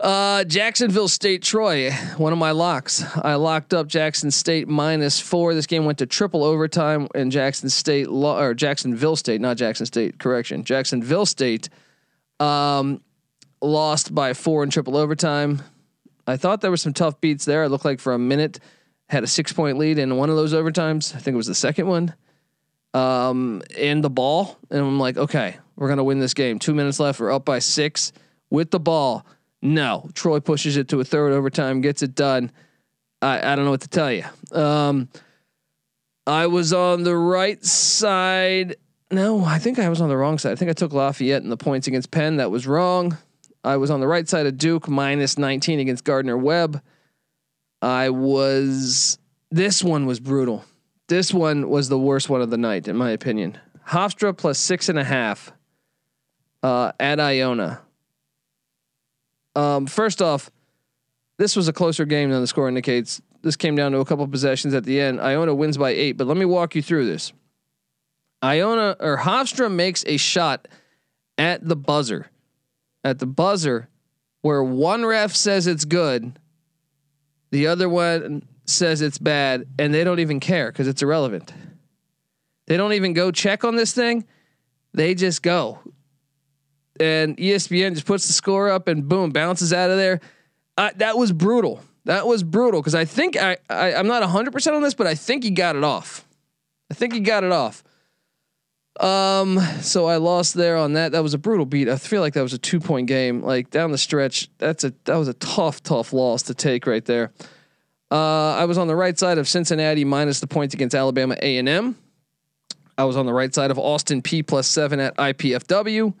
Uh, 0.00 0.42
Jacksonville 0.42 1.06
State 1.06 1.42
Troy, 1.42 1.92
one 2.16 2.32
of 2.32 2.38
my 2.40 2.50
locks. 2.50 3.04
I 3.18 3.36
locked 3.36 3.72
up 3.72 3.86
Jackson 3.86 4.32
State 4.32 4.66
minus 4.66 5.20
four. 5.20 5.54
This 5.54 5.68
game 5.68 5.84
went 5.84 5.98
to 5.98 6.06
triple 6.06 6.42
overtime, 6.42 7.06
and 7.14 7.30
Jackson 7.30 7.68
State 7.70 8.08
lo- 8.08 8.36
or 8.36 8.54
Jacksonville 8.54 9.14
State, 9.14 9.40
not 9.40 9.56
Jackson 9.56 9.86
State. 9.86 10.18
Correction, 10.18 10.64
Jacksonville 10.64 11.24
State 11.24 11.68
um, 12.40 13.00
lost 13.60 14.12
by 14.12 14.34
four 14.34 14.64
in 14.64 14.70
triple 14.70 14.96
overtime. 14.96 15.62
I 16.26 16.36
thought 16.36 16.62
there 16.62 16.70
were 16.72 16.76
some 16.76 16.92
tough 16.94 17.20
beats 17.20 17.44
there. 17.44 17.62
It 17.62 17.68
looked 17.68 17.84
like 17.84 18.00
for 18.00 18.12
a 18.12 18.18
minute 18.18 18.58
had 19.12 19.22
a 19.22 19.28
six 19.28 19.52
point 19.52 19.78
lead 19.78 19.98
in 19.98 20.16
one 20.16 20.30
of 20.30 20.36
those 20.36 20.54
overtimes. 20.54 21.14
I 21.14 21.18
think 21.18 21.34
it 21.34 21.36
was 21.36 21.46
the 21.46 21.54
second 21.54 21.86
one. 21.86 22.14
Um, 22.94 23.62
and 23.78 24.02
the 24.02 24.10
ball, 24.10 24.58
and 24.70 24.80
I'm 24.80 24.98
like, 24.98 25.16
okay, 25.16 25.56
we're 25.76 25.88
gonna 25.88 26.04
win 26.04 26.18
this 26.18 26.34
game. 26.34 26.58
Two 26.58 26.74
minutes 26.74 26.98
left. 26.98 27.20
We're 27.20 27.30
up 27.32 27.44
by 27.44 27.58
six 27.58 28.12
with 28.50 28.70
the 28.70 28.80
ball. 28.80 29.24
No, 29.60 30.08
Troy 30.14 30.40
pushes 30.40 30.76
it 30.76 30.88
to 30.88 31.00
a 31.00 31.04
third 31.04 31.32
overtime, 31.32 31.80
gets 31.80 32.02
it 32.02 32.14
done. 32.14 32.50
I 33.20 33.52
I 33.52 33.56
don't 33.56 33.64
know 33.64 33.70
what 33.70 33.82
to 33.82 33.88
tell 33.88 34.10
you. 34.10 34.24
Um, 34.50 35.08
I 36.26 36.46
was 36.46 36.72
on 36.72 37.02
the 37.02 37.16
right 37.16 37.62
side. 37.64 38.76
No, 39.10 39.44
I 39.44 39.58
think 39.58 39.78
I 39.78 39.88
was 39.88 40.00
on 40.00 40.08
the 40.08 40.16
wrong 40.16 40.38
side. 40.38 40.52
I 40.52 40.56
think 40.56 40.70
I 40.70 40.74
took 40.74 40.92
Lafayette 40.92 41.42
in 41.42 41.50
the 41.50 41.56
points 41.56 41.86
against 41.86 42.10
Penn. 42.10 42.38
That 42.38 42.50
was 42.50 42.66
wrong. 42.66 43.18
I 43.62 43.76
was 43.76 43.90
on 43.90 44.00
the 44.00 44.08
right 44.08 44.28
side 44.28 44.46
of 44.46 44.56
Duke 44.56 44.88
minus 44.88 45.38
19 45.38 45.80
against 45.80 46.04
Gardner 46.04 46.36
Webb. 46.36 46.82
I 47.82 48.10
was. 48.10 49.18
This 49.50 49.84
one 49.84 50.06
was 50.06 50.20
brutal. 50.20 50.64
This 51.08 51.34
one 51.34 51.68
was 51.68 51.88
the 51.88 51.98
worst 51.98 52.30
one 52.30 52.40
of 52.40 52.48
the 52.48 52.56
night, 52.56 52.88
in 52.88 52.96
my 52.96 53.10
opinion. 53.10 53.58
Hofstra 53.88 54.34
plus 54.34 54.58
six 54.58 54.88
and 54.88 54.98
a 54.98 55.04
half 55.04 55.52
uh, 56.62 56.92
at 56.98 57.20
Iona. 57.20 57.82
Um, 59.54 59.86
first 59.86 60.22
off, 60.22 60.50
this 61.36 61.56
was 61.56 61.68
a 61.68 61.72
closer 61.72 62.04
game 62.04 62.30
than 62.30 62.40
the 62.40 62.46
score 62.46 62.68
indicates. 62.68 63.20
This 63.42 63.56
came 63.56 63.74
down 63.74 63.92
to 63.92 63.98
a 63.98 64.04
couple 64.04 64.26
possessions 64.28 64.72
at 64.72 64.84
the 64.84 65.00
end. 65.00 65.20
Iona 65.20 65.54
wins 65.54 65.76
by 65.76 65.90
eight, 65.90 66.12
but 66.12 66.26
let 66.26 66.36
me 66.36 66.44
walk 66.44 66.74
you 66.74 66.82
through 66.82 67.06
this. 67.06 67.32
Iona 68.42 68.96
or 69.00 69.18
Hofstra 69.18 69.70
makes 69.70 70.04
a 70.06 70.16
shot 70.16 70.68
at 71.36 71.66
the 71.66 71.76
buzzer, 71.76 72.30
at 73.04 73.18
the 73.18 73.26
buzzer, 73.26 73.88
where 74.42 74.62
one 74.62 75.04
ref 75.04 75.34
says 75.34 75.66
it's 75.66 75.84
good, 75.84 76.38
the 77.52 77.68
other 77.68 77.88
one 77.88 78.42
says 78.66 79.00
it's 79.00 79.18
bad, 79.18 79.66
and 79.78 79.94
they 79.94 80.02
don't 80.02 80.18
even 80.18 80.40
care 80.40 80.72
because 80.72 80.88
it's 80.88 81.02
irrelevant. 81.02 81.54
They 82.66 82.76
don't 82.76 82.94
even 82.94 83.12
go 83.12 83.30
check 83.30 83.62
on 83.62 83.76
this 83.76 83.92
thing. 83.92 84.24
They 84.92 85.14
just 85.14 85.42
go 85.42 85.78
and 87.00 87.36
ESPN 87.36 87.94
just 87.94 88.06
puts 88.06 88.26
the 88.26 88.32
score 88.32 88.70
up 88.70 88.88
and 88.88 89.08
boom, 89.08 89.30
bounces 89.30 89.72
out 89.72 89.90
of 89.90 89.96
there. 89.96 90.20
Uh, 90.76 90.90
that 90.96 91.16
was 91.16 91.32
brutal. 91.32 91.80
That 92.04 92.26
was 92.26 92.42
brutal 92.42 92.80
because 92.80 92.94
I 92.94 93.04
think 93.04 93.36
I, 93.36 93.58
I 93.70 93.94
I'm 93.94 94.06
not 94.06 94.22
100 94.22 94.52
percent 94.52 94.76
on 94.76 94.82
this, 94.82 94.94
but 94.94 95.06
I 95.06 95.14
think 95.14 95.44
he 95.44 95.50
got 95.50 95.76
it 95.76 95.84
off. 95.84 96.26
I 96.90 96.94
think 96.94 97.12
he 97.12 97.20
got 97.20 97.44
it 97.44 97.52
off. 97.52 97.84
Um, 99.00 99.58
so 99.80 100.06
I 100.06 100.16
lost 100.16 100.54
there 100.54 100.76
on 100.76 100.92
that. 100.94 101.12
That 101.12 101.22
was 101.22 101.34
a 101.34 101.38
brutal 101.38 101.64
beat. 101.64 101.88
I 101.88 101.96
feel 101.96 102.20
like 102.20 102.34
that 102.34 102.42
was 102.42 102.52
a 102.52 102.58
two 102.58 102.78
point 102.78 103.08
game. 103.08 103.42
Like 103.42 103.70
down 103.70 103.90
the 103.90 103.98
stretch, 103.98 104.48
that's 104.58 104.84
a 104.84 104.92
that 105.04 105.16
was 105.16 105.28
a 105.28 105.34
tough, 105.34 105.82
tough 105.82 106.12
loss 106.12 106.42
to 106.44 106.54
take 106.54 106.86
right 106.86 107.04
there. 107.04 107.32
Uh, 108.10 108.54
I 108.54 108.66
was 108.66 108.76
on 108.76 108.88
the 108.88 108.94
right 108.94 109.18
side 109.18 109.38
of 109.38 109.48
Cincinnati 109.48 110.04
minus 110.04 110.40
the 110.40 110.46
points 110.46 110.74
against 110.74 110.94
Alabama 110.94 111.36
A 111.40 111.56
and 111.56 111.68
M. 111.68 111.96
I 112.98 113.04
was 113.04 113.16
on 113.16 113.24
the 113.24 113.32
right 113.32 113.52
side 113.54 113.70
of 113.70 113.78
Austin 113.78 114.20
Peay 114.20 114.46
plus 114.46 114.68
seven 114.68 115.00
at 115.00 115.16
IPFW. 115.16 116.12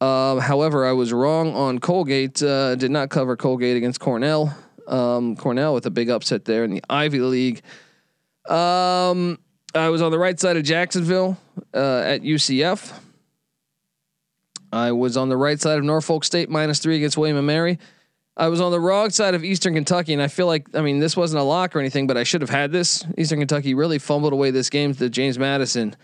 Um, 0.00 0.40
however, 0.40 0.86
I 0.86 0.92
was 0.92 1.12
wrong 1.12 1.54
on 1.54 1.78
Colgate. 1.78 2.42
Uh, 2.42 2.74
did 2.76 2.90
not 2.90 3.10
cover 3.10 3.36
Colgate 3.36 3.76
against 3.76 4.00
Cornell. 4.00 4.56
Um, 4.88 5.36
Cornell 5.36 5.74
with 5.74 5.86
a 5.86 5.90
big 5.90 6.08
upset 6.08 6.46
there 6.46 6.64
in 6.64 6.70
the 6.70 6.82
Ivy 6.88 7.20
League. 7.20 7.62
Um, 8.48 9.38
I 9.74 9.90
was 9.90 10.02
on 10.02 10.10
the 10.10 10.18
right 10.18 10.40
side 10.40 10.56
of 10.56 10.64
Jacksonville 10.64 11.36
uh, 11.74 12.02
at 12.04 12.22
UCF. 12.22 12.98
I 14.72 14.92
was 14.92 15.16
on 15.16 15.28
the 15.28 15.36
right 15.36 15.60
side 15.60 15.78
of 15.78 15.84
Norfolk 15.84 16.24
State 16.24 16.48
minus 16.48 16.78
three 16.78 16.96
against 16.96 17.16
William 17.18 17.36
and 17.36 17.46
Mary. 17.46 17.78
I 18.36 18.48
was 18.48 18.60
on 18.60 18.72
the 18.72 18.80
wrong 18.80 19.10
side 19.10 19.34
of 19.34 19.44
Eastern 19.44 19.74
Kentucky, 19.74 20.14
and 20.14 20.22
I 20.22 20.28
feel 20.28 20.46
like 20.46 20.74
I 20.74 20.80
mean 20.80 20.98
this 20.98 21.16
wasn't 21.16 21.40
a 21.40 21.44
lock 21.44 21.76
or 21.76 21.80
anything, 21.80 22.06
but 22.06 22.16
I 22.16 22.22
should 22.24 22.40
have 22.40 22.50
had 22.50 22.72
this. 22.72 23.04
Eastern 23.18 23.38
Kentucky 23.40 23.74
really 23.74 23.98
fumbled 23.98 24.32
away 24.32 24.50
this 24.50 24.70
game 24.70 24.94
to 24.94 25.10
James 25.10 25.38
Madison 25.38 25.94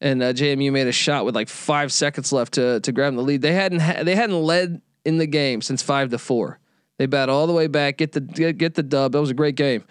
and 0.00 0.22
uh, 0.22 0.32
JMU 0.32 0.72
made 0.72 0.86
a 0.86 0.92
shot 0.92 1.24
with 1.24 1.34
like 1.34 1.48
five 1.48 1.92
seconds 1.92 2.32
left 2.32 2.54
to 2.54 2.80
to 2.80 2.92
grab 2.92 3.14
the 3.14 3.22
lead. 3.22 3.42
They 3.42 3.52
hadn't 3.52 3.80
ha- 3.80 4.02
they 4.02 4.14
hadn't 4.14 4.40
led 4.40 4.80
in 5.04 5.18
the 5.18 5.26
game 5.26 5.62
since 5.62 5.82
five 5.82 6.10
to 6.10 6.18
four. 6.18 6.58
They 6.98 7.06
bat 7.06 7.28
all 7.28 7.46
the 7.46 7.52
way 7.52 7.66
back, 7.66 7.98
get 7.98 8.12
the 8.12 8.20
get, 8.20 8.58
get 8.58 8.74
the 8.74 8.82
dub. 8.82 9.12
That 9.12 9.20
was 9.20 9.30
a 9.30 9.34
great 9.34 9.56
game. 9.56 9.84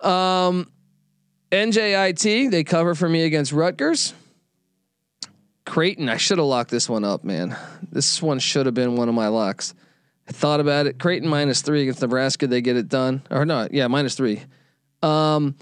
Um, 0.00 0.70
NJIT 1.50 2.50
they 2.50 2.64
cover 2.64 2.94
for 2.94 3.08
me 3.08 3.22
against 3.22 3.52
Rutgers. 3.52 4.14
Creighton, 5.66 6.08
I 6.08 6.16
should 6.16 6.38
have 6.38 6.46
locked 6.46 6.70
this 6.70 6.88
one 6.88 7.04
up, 7.04 7.24
man. 7.24 7.56
This 7.90 8.22
one 8.22 8.38
should 8.38 8.66
have 8.66 8.74
been 8.74 8.96
one 8.96 9.08
of 9.08 9.14
my 9.14 9.28
locks. 9.28 9.74
I 10.28 10.32
thought 10.32 10.60
about 10.60 10.86
it. 10.86 10.98
Creighton 10.98 11.28
minus 11.28 11.62
three 11.62 11.82
against 11.82 12.00
Nebraska, 12.00 12.46
they 12.46 12.60
get 12.60 12.76
it 12.76 12.88
done. 12.88 13.22
Or 13.30 13.44
no, 13.44 13.68
yeah, 13.70 13.86
minus 13.88 14.14
three. 14.14 14.42
Um, 15.02 15.56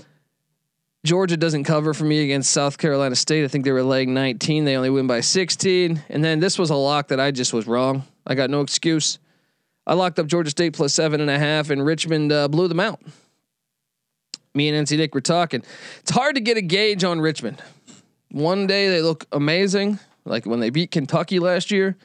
Georgia 1.05 1.37
doesn't 1.37 1.64
cover 1.64 1.95
for 1.95 2.05
me 2.05 2.23
against 2.25 2.50
South 2.50 2.76
Carolina 2.76 3.14
State. 3.14 3.45
I 3.45 3.49
think 3.49 3.64
they 3.64 3.73
were 3.73 3.83
laying 3.83 4.14
19. 4.14 4.64
They 4.64 4.76
only 4.76 4.90
win 4.90 5.07
by 5.07 5.21
16. 5.21 6.02
And 6.09 6.25
then 6.25 6.40
this 6.40 6.59
was 6.59 6.71
a 6.71 6.75
lock 6.75 7.09
that 7.09 7.21
I 7.21 7.31
just 7.31 7.52
was 7.52 7.67
wrong. 7.67 8.05
I 8.26 8.35
got 8.35 8.50
no 8.50 8.61
excuse. 8.61 9.19
I 9.87 9.95
locked 9.95 10.19
up 10.19 10.26
Georgia 10.26 10.50
State 10.50 10.75
plus 10.75 10.93
seven 10.93 11.23
and 11.23 11.31
a 11.31 11.38
half, 11.38 11.71
and 11.71 11.85
Richmond 11.85 12.31
uh, 12.31 12.49
blew 12.49 12.69
them 12.69 12.81
out. 12.81 13.00
Me 14.55 14.69
and 14.69 14.87
NC 14.87 14.99
Nick 14.99 15.14
were 15.14 15.23
talking. 15.23 15.62
It's 16.00 16.11
hard 16.11 16.35
to 16.35 16.43
get 16.43 16.59
a 16.59 16.61
gauge 16.61 17.05
on 17.05 17.21
Richmond. 17.21 17.62
One 18.30 18.66
day 18.66 18.88
they 18.88 19.02
look 19.02 19.26
amazing, 19.32 19.99
like 20.25 20.47
when 20.47 20.61
they 20.61 20.70
beat 20.70 20.90
Kentucky 20.90 21.38
last 21.38 21.70
year. 21.70 21.97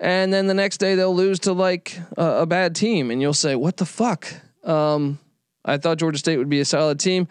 And 0.00 0.32
then 0.32 0.46
the 0.46 0.54
next 0.54 0.78
day 0.78 0.94
they'll 0.94 1.14
lose 1.14 1.38
to 1.40 1.52
like 1.52 1.98
a, 2.16 2.42
a 2.42 2.46
bad 2.46 2.74
team, 2.74 3.10
and 3.10 3.20
you'll 3.20 3.34
say, 3.34 3.54
"What 3.54 3.76
the 3.76 3.86
fuck?" 3.86 4.26
Um, 4.64 5.18
I 5.64 5.76
thought 5.76 5.98
Georgia 5.98 6.18
State 6.18 6.38
would 6.38 6.48
be 6.48 6.60
a 6.60 6.64
solid 6.64 6.98
team. 6.98 7.28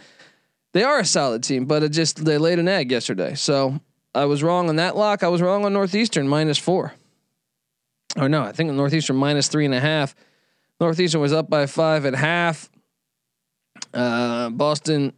They 0.73 0.83
are 0.83 0.99
a 0.99 1.05
solid 1.05 1.43
team, 1.43 1.65
but 1.65 1.83
it 1.83 1.89
just 1.89 2.23
they 2.23 2.37
laid 2.37 2.59
an 2.59 2.67
egg 2.67 2.91
yesterday. 2.91 3.35
So 3.35 3.79
I 4.15 4.25
was 4.25 4.41
wrong 4.41 4.69
on 4.69 4.77
that 4.77 4.95
lock. 4.95 5.23
I 5.23 5.27
was 5.27 5.41
wrong 5.41 5.65
on 5.65 5.73
Northeastern 5.73 6.27
minus 6.27 6.57
four. 6.57 6.93
Or 8.17 8.29
no, 8.29 8.43
I 8.43 8.51
think 8.51 8.71
Northeastern 8.71 9.15
minus 9.15 9.47
three 9.47 9.65
and 9.65 9.73
a 9.73 9.79
half. 9.79 10.15
Northeastern 10.79 11.21
was 11.21 11.33
up 11.33 11.49
by 11.49 11.65
five 11.65 12.05
and 12.05 12.15
a 12.15 12.19
half. 12.19 12.69
Uh, 13.93 14.49
Boston 14.49 15.13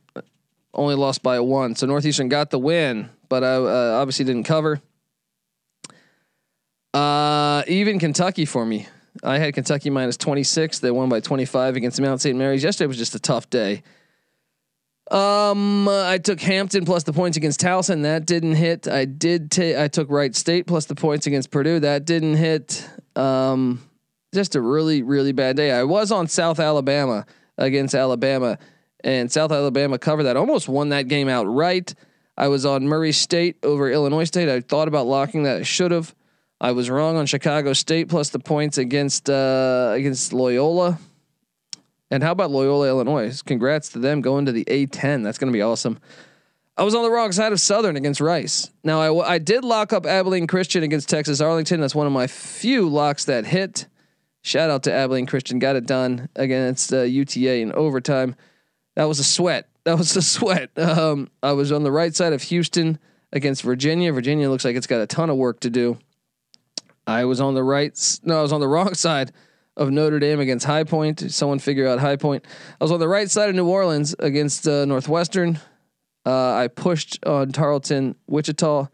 only 0.74 0.96
lost 0.96 1.24
by 1.24 1.40
one, 1.40 1.76
so 1.76 1.86
Northeastern 1.86 2.30
got 2.30 2.50
the 2.50 2.60
win, 2.60 3.10
but 3.30 3.44
I 3.44 3.56
uh, 3.56 4.00
obviously 4.00 4.26
didn't 4.26 4.46
cover. 4.46 4.82
Uh, 6.94 7.64
even 7.68 8.00
Kentucky 8.00 8.46
for 8.46 8.66
me. 8.66 8.88
I 9.24 9.38
had 9.38 9.54
Kentucky 9.54 9.90
minus 9.90 10.18
26. 10.18 10.80
They 10.80 10.92
won 10.92 11.10
by 11.10 11.20
25 11.20 11.76
against 11.76 12.02
Mount 12.02 12.22
St. 12.22 12.38
Mary's. 12.38 12.64
Yesterday 12.64 12.88
was 12.88 12.98
just 12.98 13.16
a 13.16 13.20
tough 13.20 13.50
day. 13.50 13.84
Um, 15.12 15.88
I 15.88 16.18
took 16.18 16.40
Hampton 16.40 16.86
plus 16.86 17.04
the 17.04 17.14
points 17.14 17.38
against 17.38 17.60
Towson. 17.60 18.04
That 18.04 18.26
didn't 18.26 18.56
hit. 18.56 18.88
I 18.88 19.06
did 19.06 19.52
take. 19.52 19.76
I 19.76 19.88
took 19.88 20.10
Wright 20.10 20.36
State 20.36 20.66
plus 20.66 20.86
the 20.86 20.96
points 20.96 21.28
against 21.28 21.52
Purdue. 21.52 21.80
That 21.82 22.06
didn't 22.06 22.36
hit. 22.36 22.88
Um, 23.16 23.88
just 24.34 24.56
a 24.56 24.62
really 24.62 25.04
really 25.04 25.34
bad 25.34 25.56
day. 25.56 25.72
I 25.72 25.84
was 25.84 26.12
on 26.12 26.28
South 26.28 26.60
Alabama 26.60 27.26
against 27.58 27.94
Alabama, 27.94 28.58
and 29.04 29.32
South 29.32 29.52
Alabama 29.52 29.98
covered 29.98 30.24
that. 30.24 30.38
Almost 30.38 30.70
won 30.70 30.90
that 30.90 31.08
game 31.08 31.28
outright. 31.28 31.96
I 32.38 32.48
was 32.48 32.66
on 32.66 32.88
Murray 32.88 33.12
State 33.12 33.58
over 33.64 33.92
Illinois 33.92 34.24
State. 34.24 34.50
I 34.50 34.62
thought 34.62 34.88
about 34.88 35.06
locking 35.06 35.44
that. 35.44 35.58
I 35.58 35.64
should 35.64 35.92
have. 35.92 36.16
I 36.60 36.72
was 36.72 36.90
wrong 36.90 37.18
on 37.18 37.26
Chicago 37.26 37.74
State 37.74 38.10
plus 38.10 38.30
the 38.30 38.40
points 38.40 38.78
against 38.78 39.30
uh, 39.30 39.92
against 39.94 40.34
Loyola. 40.34 40.98
And 42.10 42.24
how 42.24 42.32
about 42.32 42.52
Loyola, 42.52 42.88
Illinois? 42.88 43.42
Congrats 43.42 43.90
to 43.90 44.00
them 44.00 44.22
going 44.22 44.46
to 44.46 44.52
the 44.52 44.66
A10. 44.66 45.24
That's 45.24 45.38
going 45.38 45.52
to 45.52 45.56
be 45.56 45.64
awesome. 45.64 46.00
I 46.78 46.84
was 46.84 46.96
on 46.96 47.04
the 47.04 47.12
wrong 47.12 47.32
side 47.32 47.52
of 47.52 47.60
Southern 47.60 47.96
against 47.96 48.22
Rice. 48.22 48.72
Now 48.84 49.02
I, 49.02 49.34
I 49.34 49.38
did 49.38 49.64
lock 49.64 49.94
up 49.94 50.06
Abilene 50.06 50.48
Christian 50.48 50.84
against 50.84 51.10
Texas 51.10 51.40
Arlington. 51.42 51.82
That's 51.82 51.94
one 51.94 52.08
of 52.08 52.14
my 52.14 52.28
few 52.28 52.90
locks 52.90 53.26
that 53.26 53.46
hit. 53.46 53.88
Shout 54.42 54.70
out 54.70 54.84
to 54.84 54.94
Abilene 54.94 55.26
Christian, 55.26 55.60
got 55.60 55.76
it 55.76 55.86
done 55.86 56.30
against 56.36 56.92
uh, 56.92 57.02
UTA 57.02 57.58
in 57.58 57.72
overtime. 57.74 58.36
That 58.96 59.06
was 59.06 59.20
a 59.20 59.24
sweat. 59.24 59.68
That 59.84 59.98
was 59.98 60.16
a 60.16 60.22
sweat. 60.22 60.70
Um, 60.80 61.30
I 61.42 61.52
was 61.52 61.74
on 61.74 61.84
the 61.84 61.92
right 61.92 62.16
side 62.16 62.32
of 62.32 62.42
Houston 62.44 63.00
against 63.34 63.64
Virginia. 63.64 64.14
Virginia 64.14 64.50
looks 64.50 64.64
like 64.64 64.78
it's 64.78 64.88
got 64.88 65.02
a 65.02 65.06
ton 65.06 65.30
of 65.30 65.36
work 65.36 65.60
to 65.60 65.70
do. 65.70 65.98
I 67.06 67.26
was 67.26 67.42
on 67.42 67.54
the 67.54 67.64
right. 67.64 67.94
No, 68.24 68.40
I 68.40 68.42
was 68.42 68.54
on 68.54 68.62
the 68.62 68.68
wrong 68.70 68.94
side 68.94 69.34
of 69.76 69.92
Notre 69.92 70.20
Dame 70.20 70.40
against 70.40 70.66
High 70.66 70.86
Point. 70.86 71.32
Someone 71.32 71.60
figure 71.60 71.86
out 71.86 72.00
High 72.00 72.16
Point. 72.16 72.46
I 72.80 72.84
was 72.84 72.94
on 72.94 73.02
the 73.02 73.10
right 73.10 73.30
side 73.30 73.50
of 73.50 73.56
New 73.56 73.68
Orleans 73.68 74.16
against 74.20 74.66
uh, 74.70 74.86
Northwestern. 74.86 75.60
Uh, 76.26 76.54
I 76.54 76.70
pushed 76.70 77.26
on 77.26 77.52
Tarleton, 77.52 78.16
Wichita. 78.28 78.88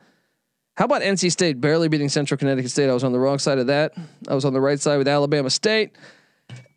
How 0.75 0.85
about 0.85 1.01
NC 1.01 1.31
State 1.31 1.61
barely 1.61 1.87
beating 1.87 2.09
Central 2.09 2.37
Connecticut 2.37 2.71
State? 2.71 2.89
I 2.89 2.93
was 2.93 3.03
on 3.03 3.11
the 3.11 3.19
wrong 3.19 3.37
side 3.37 3.59
of 3.59 3.67
that. 3.67 3.93
I 4.27 4.33
was 4.33 4.45
on 4.45 4.53
the 4.53 4.61
right 4.61 4.79
side 4.79 4.97
with 4.97 5.07
Alabama 5.07 5.49
State. 5.49 5.95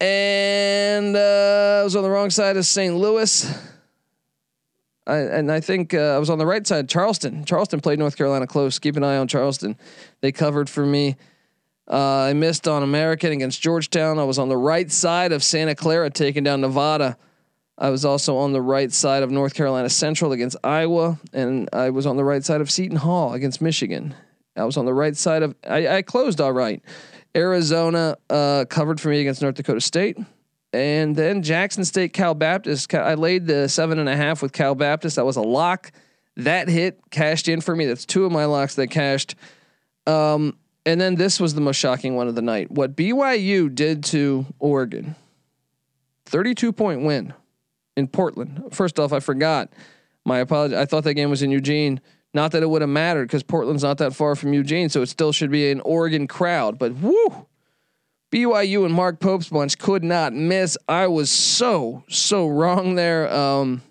And 0.02 1.14
uh, 1.14 1.78
I 1.80 1.84
was 1.84 1.94
on 1.94 2.02
the 2.02 2.10
wrong 2.10 2.28
side 2.30 2.56
of 2.56 2.66
St. 2.66 2.96
Louis. 2.96 3.48
I, 5.06 5.16
and 5.18 5.50
I 5.50 5.60
think 5.60 5.94
uh, 5.94 6.16
I 6.16 6.18
was 6.18 6.28
on 6.28 6.38
the 6.38 6.46
right 6.46 6.66
side. 6.66 6.88
Charleston. 6.88 7.44
Charleston 7.44 7.78
played 7.78 8.00
North 8.00 8.16
Carolina 8.16 8.48
close. 8.48 8.80
Keep 8.80 8.96
an 8.96 9.04
eye 9.04 9.16
on 9.16 9.28
Charleston. 9.28 9.76
They 10.20 10.32
covered 10.32 10.68
for 10.68 10.84
me. 10.84 11.14
Uh, 11.88 12.22
I 12.22 12.32
missed 12.32 12.66
on 12.66 12.82
American 12.82 13.30
against 13.30 13.62
Georgetown. 13.62 14.18
I 14.18 14.24
was 14.24 14.40
on 14.40 14.48
the 14.48 14.56
right 14.56 14.90
side 14.90 15.30
of 15.30 15.44
Santa 15.44 15.76
Clara 15.76 16.10
taking 16.10 16.42
down 16.42 16.62
Nevada. 16.62 17.16
I 17.78 17.90
was 17.90 18.04
also 18.04 18.38
on 18.38 18.52
the 18.52 18.60
right 18.60 18.90
side 18.90 19.22
of 19.22 19.30
North 19.30 19.54
Carolina 19.54 19.88
Central 19.88 20.32
against 20.32 20.56
Iowa, 20.64 21.20
and 21.32 21.68
I 21.72 21.90
was 21.90 22.06
on 22.06 22.16
the 22.16 22.24
right 22.24 22.44
side 22.44 22.60
of 22.60 22.72
Seton 22.72 22.96
Hall 22.96 23.34
against 23.34 23.62
Michigan. 23.62 24.16
I 24.56 24.64
was 24.64 24.76
on 24.76 24.84
the 24.84 24.94
right 24.94 25.16
side 25.16 25.44
of. 25.44 25.54
I, 25.68 25.88
I 25.96 26.02
closed 26.02 26.40
all 26.40 26.52
right. 26.52 26.82
Arizona 27.36 28.16
uh, 28.28 28.64
covered 28.68 29.00
for 29.00 29.08
me 29.08 29.20
against 29.20 29.42
North 29.42 29.54
Dakota 29.54 29.80
State. 29.80 30.18
And 30.72 31.14
then 31.14 31.42
Jackson 31.42 31.84
State, 31.84 32.12
Cal 32.12 32.34
Baptist. 32.34 32.94
I 32.94 33.14
laid 33.14 33.46
the 33.46 33.68
seven 33.68 33.98
and 33.98 34.08
a 34.08 34.16
half 34.16 34.42
with 34.42 34.52
Cal 34.52 34.74
Baptist. 34.74 35.16
That 35.16 35.26
was 35.26 35.36
a 35.36 35.42
lock. 35.42 35.92
That 36.36 36.68
hit 36.68 36.98
cashed 37.10 37.48
in 37.48 37.60
for 37.60 37.76
me. 37.76 37.84
That's 37.84 38.06
two 38.06 38.24
of 38.24 38.32
my 38.32 38.46
locks 38.46 38.74
that 38.76 38.88
cashed. 38.88 39.34
Um, 40.06 40.56
and 40.86 41.00
then 41.00 41.14
this 41.14 41.38
was 41.38 41.54
the 41.54 41.60
most 41.60 41.76
shocking 41.76 42.16
one 42.16 42.26
of 42.26 42.34
the 42.34 42.42
night. 42.42 42.70
What 42.70 42.96
BYU 42.96 43.72
did 43.74 44.02
to 44.04 44.46
Oregon 44.58 45.14
32 46.26 46.72
point 46.72 47.02
win 47.02 47.34
in 47.96 48.08
Portland. 48.08 48.68
First 48.72 48.98
off, 48.98 49.12
I 49.12 49.20
forgot. 49.20 49.70
My 50.24 50.38
apology. 50.38 50.76
I 50.76 50.86
thought 50.86 51.04
that 51.04 51.14
game 51.14 51.30
was 51.30 51.42
in 51.42 51.50
Eugene. 51.50 52.00
Not 52.34 52.52
that 52.52 52.62
it 52.62 52.70
would 52.70 52.80
have 52.82 52.88
mattered 52.88 53.26
because 53.26 53.42
Portland's 53.42 53.82
not 53.82 53.98
that 53.98 54.14
far 54.14 54.34
from 54.34 54.54
Eugene, 54.54 54.88
so 54.88 55.02
it 55.02 55.08
still 55.08 55.32
should 55.32 55.50
be 55.50 55.70
an 55.70 55.80
Oregon 55.82 56.26
crowd. 56.26 56.78
But 56.78 56.94
whoo, 56.94 57.46
BYU 58.32 58.86
and 58.86 58.94
Mark 58.94 59.20
Pope's 59.20 59.48
bunch 59.48 59.78
could 59.78 60.02
not 60.02 60.32
miss. 60.32 60.78
I 60.88 61.06
was 61.08 61.30
so 61.30 62.04
so 62.08 62.48
wrong 62.48 62.94
there. 62.94 63.30
Um, 63.32 63.82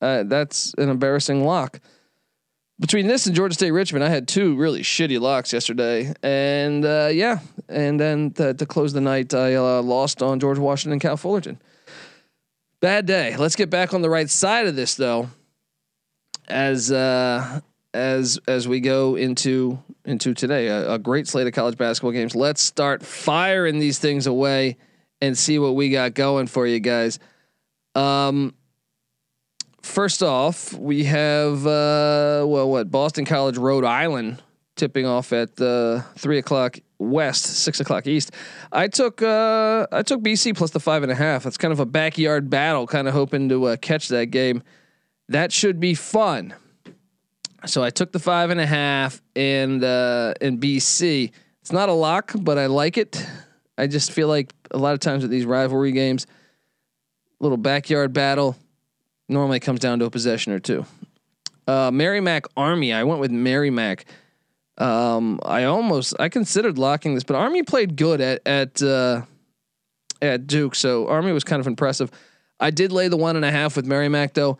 uh, 0.00 0.22
that's 0.24 0.74
an 0.78 0.88
embarrassing 0.88 1.44
lock. 1.44 1.80
Between 2.78 3.06
this 3.06 3.26
and 3.26 3.34
Georgia 3.34 3.54
State 3.54 3.70
Richmond, 3.70 4.04
I 4.04 4.10
had 4.10 4.28
two 4.28 4.54
really 4.54 4.82
shitty 4.82 5.18
locks 5.18 5.52
yesterday, 5.52 6.12
and 6.22 6.84
uh, 6.84 7.08
yeah, 7.10 7.38
and 7.68 7.98
then 7.98 8.32
to, 8.32 8.52
to, 8.52 8.66
close 8.66 8.92
the 8.92 9.00
night, 9.00 9.32
I 9.32 9.54
uh, 9.54 9.80
lost 9.80 10.22
on 10.22 10.38
George 10.38 10.58
Washington, 10.58 11.00
Cal 11.00 11.16
Fullerton. 11.16 11.58
Bad 12.80 13.06
day. 13.06 13.34
Let's 13.36 13.56
get 13.56 13.70
back 13.70 13.94
on 13.94 14.02
the 14.02 14.10
right 14.10 14.28
side 14.28 14.66
of 14.66 14.76
this 14.76 14.94
though, 14.94 15.30
as 16.48 16.92
uh, 16.92 17.60
as 17.94 18.38
as 18.46 18.68
we 18.68 18.80
go 18.80 19.16
into 19.16 19.82
into 20.04 20.34
today. 20.34 20.68
A, 20.68 20.92
a, 20.92 20.98
great 20.98 21.26
slate 21.26 21.46
of 21.46 21.52
college 21.52 21.76
basketball 21.76 22.12
games. 22.12 22.34
Let's 22.34 22.62
start 22.62 23.02
firing 23.02 23.78
these 23.78 23.98
things 23.98 24.26
away 24.26 24.76
and 25.20 25.36
see 25.36 25.58
what 25.58 25.74
we 25.74 25.90
got 25.90 26.14
going 26.14 26.46
for 26.46 26.66
you 26.66 26.78
guys. 26.78 27.18
Um, 27.94 28.54
first 29.82 30.22
off, 30.22 30.72
we 30.74 31.04
have 31.04 31.66
uh, 31.66 32.44
well, 32.46 32.70
what 32.70 32.90
Boston 32.90 33.24
College, 33.24 33.56
Rhode 33.56 33.84
Island, 33.84 34.42
tipping 34.76 35.06
off 35.06 35.32
at 35.32 35.60
uh, 35.60 36.02
three 36.16 36.38
o'clock 36.38 36.78
west, 36.98 37.44
six 37.44 37.80
o'clock 37.80 38.06
east. 38.06 38.32
I 38.72 38.88
took 38.88 39.22
uh, 39.22 39.86
I 39.90 40.02
took 40.02 40.20
BC 40.22 40.56
plus 40.56 40.70
the 40.70 40.80
five 40.80 41.02
and 41.02 41.10
a 41.10 41.16
half. 41.16 41.46
It's 41.46 41.56
kind 41.56 41.72
of 41.72 41.80
a 41.80 41.86
backyard 41.86 42.50
battle, 42.50 42.86
kind 42.86 43.08
of 43.08 43.14
hoping 43.14 43.48
to 43.48 43.64
uh, 43.64 43.76
catch 43.76 44.08
that 44.08 44.26
game. 44.26 44.62
That 45.28 45.52
should 45.52 45.80
be 45.80 45.94
fun. 45.94 46.54
So 47.64 47.82
I 47.82 47.90
took 47.90 48.12
the 48.12 48.18
five 48.18 48.50
and 48.50 48.60
a 48.60 48.66
half 48.66 49.20
and 49.34 49.82
uh, 49.82 50.34
in 50.40 50.58
BC. 50.58 51.32
It's 51.60 51.72
not 51.72 51.88
a 51.88 51.92
lock, 51.92 52.32
but 52.34 52.58
I 52.58 52.66
like 52.66 52.96
it. 52.96 53.26
I 53.76 53.86
just 53.86 54.12
feel 54.12 54.28
like 54.28 54.54
a 54.70 54.78
lot 54.78 54.94
of 54.94 55.00
times 55.00 55.22
with 55.22 55.30
these 55.30 55.44
rivalry 55.44 55.92
games, 55.92 56.26
little 57.40 57.56
backyard 57.56 58.12
battle 58.12 58.56
normally 59.28 59.60
comes 59.60 59.80
down 59.80 59.98
to 59.98 60.04
a 60.04 60.10
possession 60.10 60.52
or 60.52 60.60
two. 60.60 60.86
Uh, 61.66 61.90
Merrimack 61.90 62.46
Army. 62.56 62.92
I 62.92 63.02
went 63.02 63.20
with 63.20 63.32
Merrimack. 63.32 64.04
Um, 64.78 65.40
I 65.44 65.64
almost 65.64 66.14
I 66.20 66.28
considered 66.28 66.78
locking 66.78 67.14
this, 67.14 67.24
but 67.24 67.34
Army 67.34 67.62
played 67.62 67.96
good 67.96 68.20
at 68.20 68.42
at 68.46 68.80
uh, 68.82 69.22
at 70.22 70.46
Duke, 70.46 70.74
so 70.74 71.08
Army 71.08 71.32
was 71.32 71.44
kind 71.44 71.60
of 71.60 71.66
impressive. 71.66 72.10
I 72.60 72.70
did 72.70 72.92
lay 72.92 73.08
the 73.08 73.16
one 73.16 73.36
and 73.36 73.44
a 73.44 73.50
half 73.50 73.74
with 73.74 73.86
Merrimack 73.86 74.34
though. 74.34 74.58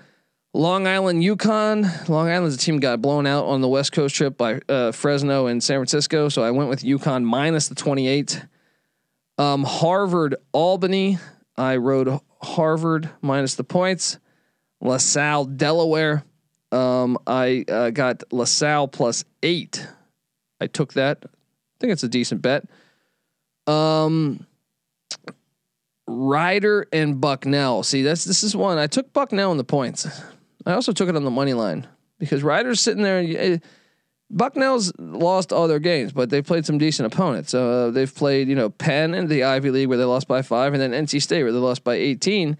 Long 0.56 0.86
Island, 0.86 1.22
UConn. 1.22 2.08
Long 2.08 2.30
Island's 2.30 2.54
a 2.54 2.58
team 2.58 2.80
got 2.80 3.02
blown 3.02 3.26
out 3.26 3.44
on 3.44 3.60
the 3.60 3.68
West 3.68 3.92
Coast 3.92 4.14
trip 4.14 4.38
by 4.38 4.58
uh, 4.70 4.90
Fresno 4.90 5.48
and 5.48 5.62
San 5.62 5.76
Francisco, 5.76 6.30
so 6.30 6.42
I 6.42 6.50
went 6.50 6.70
with 6.70 6.82
UConn 6.82 7.24
minus 7.24 7.68
the 7.68 7.74
28. 7.74 8.42
Um, 9.36 9.64
Harvard, 9.64 10.36
Albany. 10.52 11.18
I 11.58 11.76
rode 11.76 12.20
Harvard 12.40 13.10
minus 13.20 13.56
the 13.56 13.64
points. 13.64 14.18
LaSalle, 14.80 15.44
Delaware. 15.44 16.24
Um, 16.72 17.18
I 17.26 17.66
uh, 17.68 17.90
got 17.90 18.22
LaSalle 18.32 18.88
plus 18.88 19.26
eight. 19.42 19.86
I 20.58 20.68
took 20.68 20.94
that. 20.94 21.18
I 21.22 21.28
think 21.80 21.92
it's 21.92 22.02
a 22.02 22.08
decent 22.08 22.40
bet. 22.40 22.64
Um, 23.66 24.46
Rider 26.06 26.86
and 26.94 27.20
Bucknell. 27.20 27.82
See, 27.82 28.00
that's 28.00 28.24
this 28.24 28.42
is 28.42 28.56
one 28.56 28.78
I 28.78 28.86
took 28.86 29.12
Bucknell 29.12 29.50
in 29.52 29.58
the 29.58 29.64
points. 29.64 30.08
I 30.64 30.72
also 30.72 30.92
took 30.92 31.08
it 31.08 31.16
on 31.16 31.24
the 31.24 31.30
money 31.30 31.54
line 31.54 31.86
because 32.18 32.42
Riders 32.42 32.80
sitting 32.80 33.02
there. 33.02 33.18
eh, 33.18 33.58
Bucknell's 34.32 34.92
lost 34.98 35.52
all 35.52 35.68
their 35.68 35.78
games, 35.78 36.12
but 36.12 36.30
they've 36.30 36.44
played 36.44 36.66
some 36.66 36.78
decent 36.78 37.12
opponents. 37.12 37.54
Uh, 37.54 37.90
they've 37.92 38.12
played, 38.12 38.48
you 38.48 38.56
know, 38.56 38.70
Penn 38.70 39.14
in 39.14 39.28
the 39.28 39.44
Ivy 39.44 39.70
League 39.70 39.88
where 39.88 39.98
they 39.98 40.04
lost 40.04 40.26
by 40.26 40.42
five, 40.42 40.74
and 40.74 40.82
then 40.82 41.06
NC 41.06 41.22
State 41.22 41.44
where 41.44 41.52
they 41.52 41.58
lost 41.58 41.84
by 41.84 41.94
18. 41.94 42.56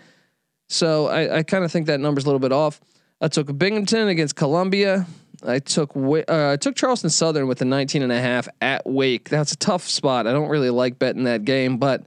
So 0.68 1.08
I, 1.08 1.38
I 1.38 1.42
kind 1.42 1.64
of 1.64 1.72
think 1.72 1.86
that 1.86 1.98
number's 1.98 2.24
a 2.24 2.28
little 2.28 2.40
bit 2.40 2.52
off. 2.52 2.80
I 3.20 3.28
took 3.28 3.56
Binghamton 3.56 4.08
against 4.08 4.36
Columbia. 4.36 5.06
I 5.44 5.58
took 5.58 5.96
uh, 5.96 6.22
I 6.28 6.56
took 6.56 6.76
Charleston 6.76 7.10
Southern 7.10 7.46
with 7.46 7.58
the 7.58 7.64
19 7.64 8.02
and 8.02 8.12
a 8.12 8.20
half 8.20 8.48
at 8.60 8.86
Wake. 8.86 9.28
That's 9.28 9.52
a 9.52 9.56
tough 9.56 9.88
spot. 9.88 10.26
I 10.26 10.32
don't 10.32 10.48
really 10.48 10.70
like 10.70 10.98
betting 10.98 11.24
that 11.24 11.44
game, 11.44 11.78
but 11.78 12.04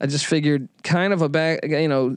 I 0.00 0.06
just 0.06 0.26
figured 0.26 0.68
kind 0.82 1.12
of 1.12 1.22
a 1.22 1.28
back, 1.28 1.60
you 1.62 1.88
know, 1.88 2.16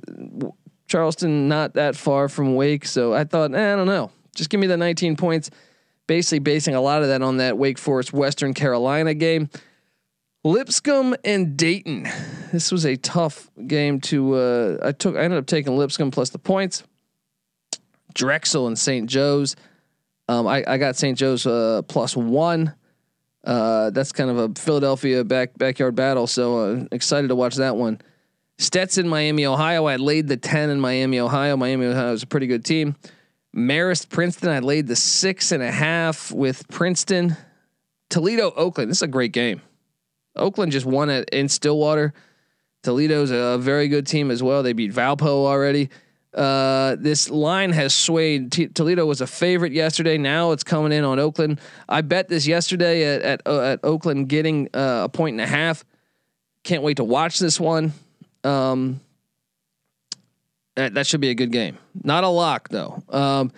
Charleston 0.88 1.48
not 1.48 1.74
that 1.74 1.96
far 1.96 2.30
from 2.30 2.56
Wake, 2.56 2.86
so 2.86 3.14
I 3.14 3.24
thought, 3.24 3.54
eh, 3.54 3.74
I 3.74 3.76
don't 3.76 3.88
know. 3.88 4.12
Just 4.36 4.50
give 4.50 4.60
me 4.60 4.68
the 4.68 4.78
19 4.78 5.16
points. 5.16 5.50
Basically 6.08 6.40
basing 6.40 6.74
a 6.74 6.82
lot 6.82 7.02
of 7.02 7.10
that 7.10 7.22
on 7.22 7.38
that 7.38 7.58
Wake 7.58 7.78
Forest 7.78 8.14
Western 8.14 8.54
Carolina 8.54 9.14
game. 9.14 9.50
Lipscomb 10.44 11.16
and 11.26 11.58
Dayton. 11.58 12.08
This 12.54 12.72
was 12.72 12.86
a 12.86 12.96
tough 12.96 13.52
game 13.68 14.00
to 14.02 14.36
uh, 14.36 14.78
I 14.82 14.94
took 14.94 15.18
I 15.18 15.20
ended 15.20 15.38
up 15.38 15.48
taking 15.48 15.76
Lipscomb 15.76 16.12
plus 16.12 16.30
the 16.30 16.40
points. 16.40 16.84
Drexel 18.14 18.68
and 18.68 18.80
St. 18.80 19.10
Joe's. 19.10 19.58
Um, 20.30 20.48
I, 20.48 20.64
I 20.66 20.78
got 20.78 20.96
St. 20.96 21.18
Joe's 21.18 21.46
uh, 21.46 21.82
plus 21.90 22.16
one. 22.16 22.74
Uh, 23.44 23.90
that's 23.90 24.14
kind 24.14 24.30
of 24.30 24.38
a 24.38 24.60
Philadelphia 24.60 25.26
back 25.26 25.58
backyard 25.58 25.96
battle. 25.96 26.26
So 26.26 26.60
uh, 26.60 26.86
excited 26.94 27.28
to 27.28 27.36
watch 27.36 27.56
that 27.56 27.76
one. 27.76 28.00
Stetson, 28.58 29.08
Miami, 29.08 29.46
Ohio. 29.46 29.86
I 29.86 29.98
laid 29.98 30.28
the 30.28 30.38
ten 30.38 30.70
in 30.70 30.80
Miami, 30.80 31.20
Ohio. 31.20 31.56
Miami, 31.58 31.86
Ohio 31.86 32.14
is 32.14 32.24
a 32.24 32.28
pretty 32.28 32.48
good 32.48 32.66
team. 32.66 32.96
Marist, 33.56 34.10
Princeton. 34.10 34.50
I 34.50 34.60
laid 34.60 34.88
the 34.88 34.96
six 34.96 35.52
and 35.52 35.64
a 35.64 35.72
half 35.72 36.32
with 36.32 36.68
Princeton. 36.68 37.38
Toledo, 38.10 38.52
Oakland. 38.56 38.90
This 38.90 39.00
is 39.00 39.04
a 39.04 39.08
great 39.08 39.32
game. 39.32 39.62
Oakland 40.36 40.72
just 40.72 40.86
won 40.86 41.10
it 41.10 41.30
in 41.32 41.50
Stillwater. 41.50 42.14
Toledo's 42.84 43.32
a 43.32 43.58
very 43.60 43.88
good 43.88 44.08
team 44.08 44.32
as 44.32 44.42
well. 44.42 44.64
They 44.64 44.74
beat 44.74 44.94
Valpo 44.94 45.46
already. 45.46 45.90
Uh, 46.34 46.96
this 47.00 47.30
line 47.30 47.72
has 47.72 47.94
swayed. 47.96 48.52
T- 48.52 48.68
Toledo 48.68 49.06
was 49.06 49.22
a 49.22 49.28
favorite 49.28 49.74
yesterday. 49.74 50.18
Now 50.18 50.52
it's 50.52 50.64
coming 50.64 50.92
in 50.92 51.04
on 51.04 51.20
Oakland. 51.20 51.60
I 51.90 52.02
bet 52.02 52.28
this 52.28 52.46
yesterday 52.46 53.16
at 53.16 53.22
at, 53.22 53.42
uh, 53.46 53.62
at 53.62 53.80
Oakland 53.84 54.30
getting 54.30 54.70
uh, 54.74 55.02
a 55.06 55.10
point 55.10 55.34
and 55.34 55.42
a 55.42 55.48
half. 55.48 55.84
Can't 56.64 56.84
wait 56.84 56.98
to 56.98 57.04
watch 57.04 57.40
this 57.40 57.60
one. 57.60 57.94
Um, 58.44 59.02
that, 60.76 60.94
that 60.94 61.08
should 61.08 61.22
be 61.22 61.30
a 61.30 61.36
good 61.36 61.52
game. 61.52 61.78
Not 62.04 62.24
a 62.24 62.30
lock 62.30 62.70
though. 62.70 63.02
Um, 63.10 63.52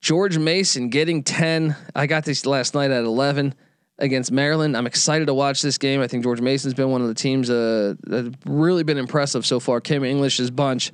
George 0.00 0.38
Mason 0.38 0.88
getting 0.88 1.22
ten. 1.22 1.76
I 1.94 2.06
got 2.06 2.24
this 2.24 2.46
last 2.46 2.74
night 2.74 2.90
at 2.90 3.04
eleven 3.04 3.54
against 3.98 4.32
Maryland. 4.32 4.76
I'm 4.76 4.86
excited 4.86 5.26
to 5.26 5.34
watch 5.34 5.62
this 5.62 5.78
game. 5.78 6.00
I 6.00 6.08
think 6.08 6.24
George 6.24 6.40
Mason's 6.40 6.74
been 6.74 6.90
one 6.90 7.02
of 7.02 7.08
the 7.08 7.14
teams 7.14 7.50
uh, 7.50 7.94
that 8.04 8.34
really 8.44 8.82
been 8.82 8.98
impressive 8.98 9.46
so 9.46 9.60
far. 9.60 9.80
Kim 9.80 10.02
English's 10.02 10.50
bunch. 10.50 10.92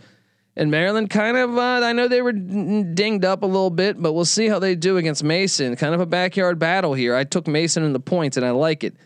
And 0.56 0.72
Maryland 0.72 1.08
kind 1.08 1.36
of, 1.36 1.56
uh, 1.56 1.80
I 1.84 1.92
know 1.92 2.08
they 2.08 2.20
were 2.20 2.32
dinged 2.32 3.24
up 3.24 3.44
a 3.44 3.46
little 3.46 3.70
bit, 3.70 4.02
but 4.02 4.12
we'll 4.12 4.24
see 4.24 4.48
how 4.48 4.58
they 4.58 4.74
do 4.74 4.96
against 4.96 5.22
Mason. 5.22 5.76
Kind 5.76 5.94
of 5.94 6.00
a 6.00 6.06
backyard 6.06 6.58
battle 6.58 6.94
here. 6.94 7.14
I 7.14 7.22
took 7.22 7.46
Mason 7.46 7.84
in 7.84 7.92
the 7.92 8.00
points, 8.00 8.36
and 8.36 8.44
I 8.44 8.50
like 8.50 8.82
it. 8.82 8.96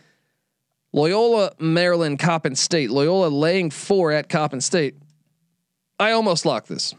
Loyola, 0.93 1.51
Maryland, 1.59 2.19
Coppin 2.19 2.55
State. 2.55 2.91
Loyola 2.91 3.27
laying 3.27 3.71
four 3.71 4.11
at 4.11 4.29
Coppin 4.29 4.61
State. 4.61 4.95
I 5.99 6.11
almost 6.11 6.45
locked 6.45 6.67
this. 6.67 6.93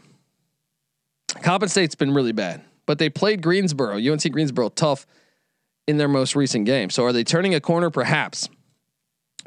Coppin 1.41 1.69
State's 1.69 1.95
been 1.95 2.13
really 2.13 2.33
bad, 2.33 2.61
but 2.85 2.99
they 2.99 3.09
played 3.09 3.41
Greensboro, 3.41 3.97
UNC 3.97 4.31
Greensboro, 4.31 4.69
tough 4.69 5.05
in 5.87 5.97
their 5.97 6.07
most 6.07 6.35
recent 6.35 6.65
game. 6.65 6.89
So 6.89 7.05
are 7.05 7.13
they 7.13 7.23
turning 7.23 7.55
a 7.55 7.61
corner? 7.61 7.89
Perhaps. 7.89 8.49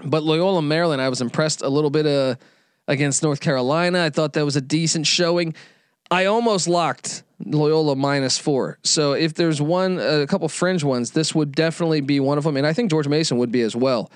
But 0.04 0.22
Loyola, 0.22 0.62
Maryland, 0.62 1.02
I 1.02 1.08
was 1.08 1.20
impressed 1.20 1.62
a 1.62 1.68
little 1.68 1.90
bit 1.90 2.06
uh, 2.06 2.36
against 2.86 3.22
North 3.22 3.40
Carolina. 3.40 4.04
I 4.04 4.10
thought 4.10 4.34
that 4.34 4.44
was 4.44 4.56
a 4.56 4.60
decent 4.60 5.06
showing. 5.06 5.54
I 6.10 6.26
almost 6.26 6.68
locked 6.68 7.24
Loyola 7.44 7.96
minus 7.96 8.38
four. 8.38 8.78
So 8.82 9.12
if 9.12 9.34
there's 9.34 9.60
one, 9.60 9.98
a 9.98 10.26
couple 10.26 10.48
fringe 10.48 10.84
ones, 10.84 11.10
this 11.10 11.34
would 11.34 11.52
definitely 11.52 12.00
be 12.00 12.20
one 12.20 12.38
of 12.38 12.44
them. 12.44 12.56
And 12.56 12.66
I 12.66 12.72
think 12.72 12.90
George 12.90 13.08
Mason 13.08 13.38
would 13.38 13.52
be 13.52 13.62
as 13.62 13.74
well. 13.74 14.10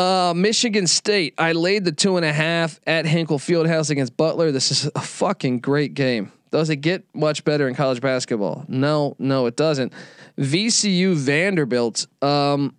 Uh, 0.00 0.32
Michigan 0.32 0.86
State. 0.86 1.34
I 1.36 1.52
laid 1.52 1.84
the 1.84 1.92
two 1.92 2.16
and 2.16 2.24
a 2.24 2.32
half 2.32 2.80
at 2.86 3.04
Hinkle 3.04 3.38
Fieldhouse 3.38 3.90
against 3.90 4.16
Butler. 4.16 4.50
This 4.50 4.70
is 4.70 4.90
a 4.94 5.02
fucking 5.02 5.58
great 5.58 5.92
game. 5.92 6.32
Does 6.50 6.70
it 6.70 6.76
get 6.76 7.04
much 7.14 7.44
better 7.44 7.68
in 7.68 7.74
college 7.74 8.00
basketball? 8.00 8.64
No, 8.66 9.14
no, 9.18 9.44
it 9.44 9.56
doesn't. 9.56 9.92
VCU 10.38 11.14
Vanderbilt. 11.14 12.06
Um, 12.22 12.74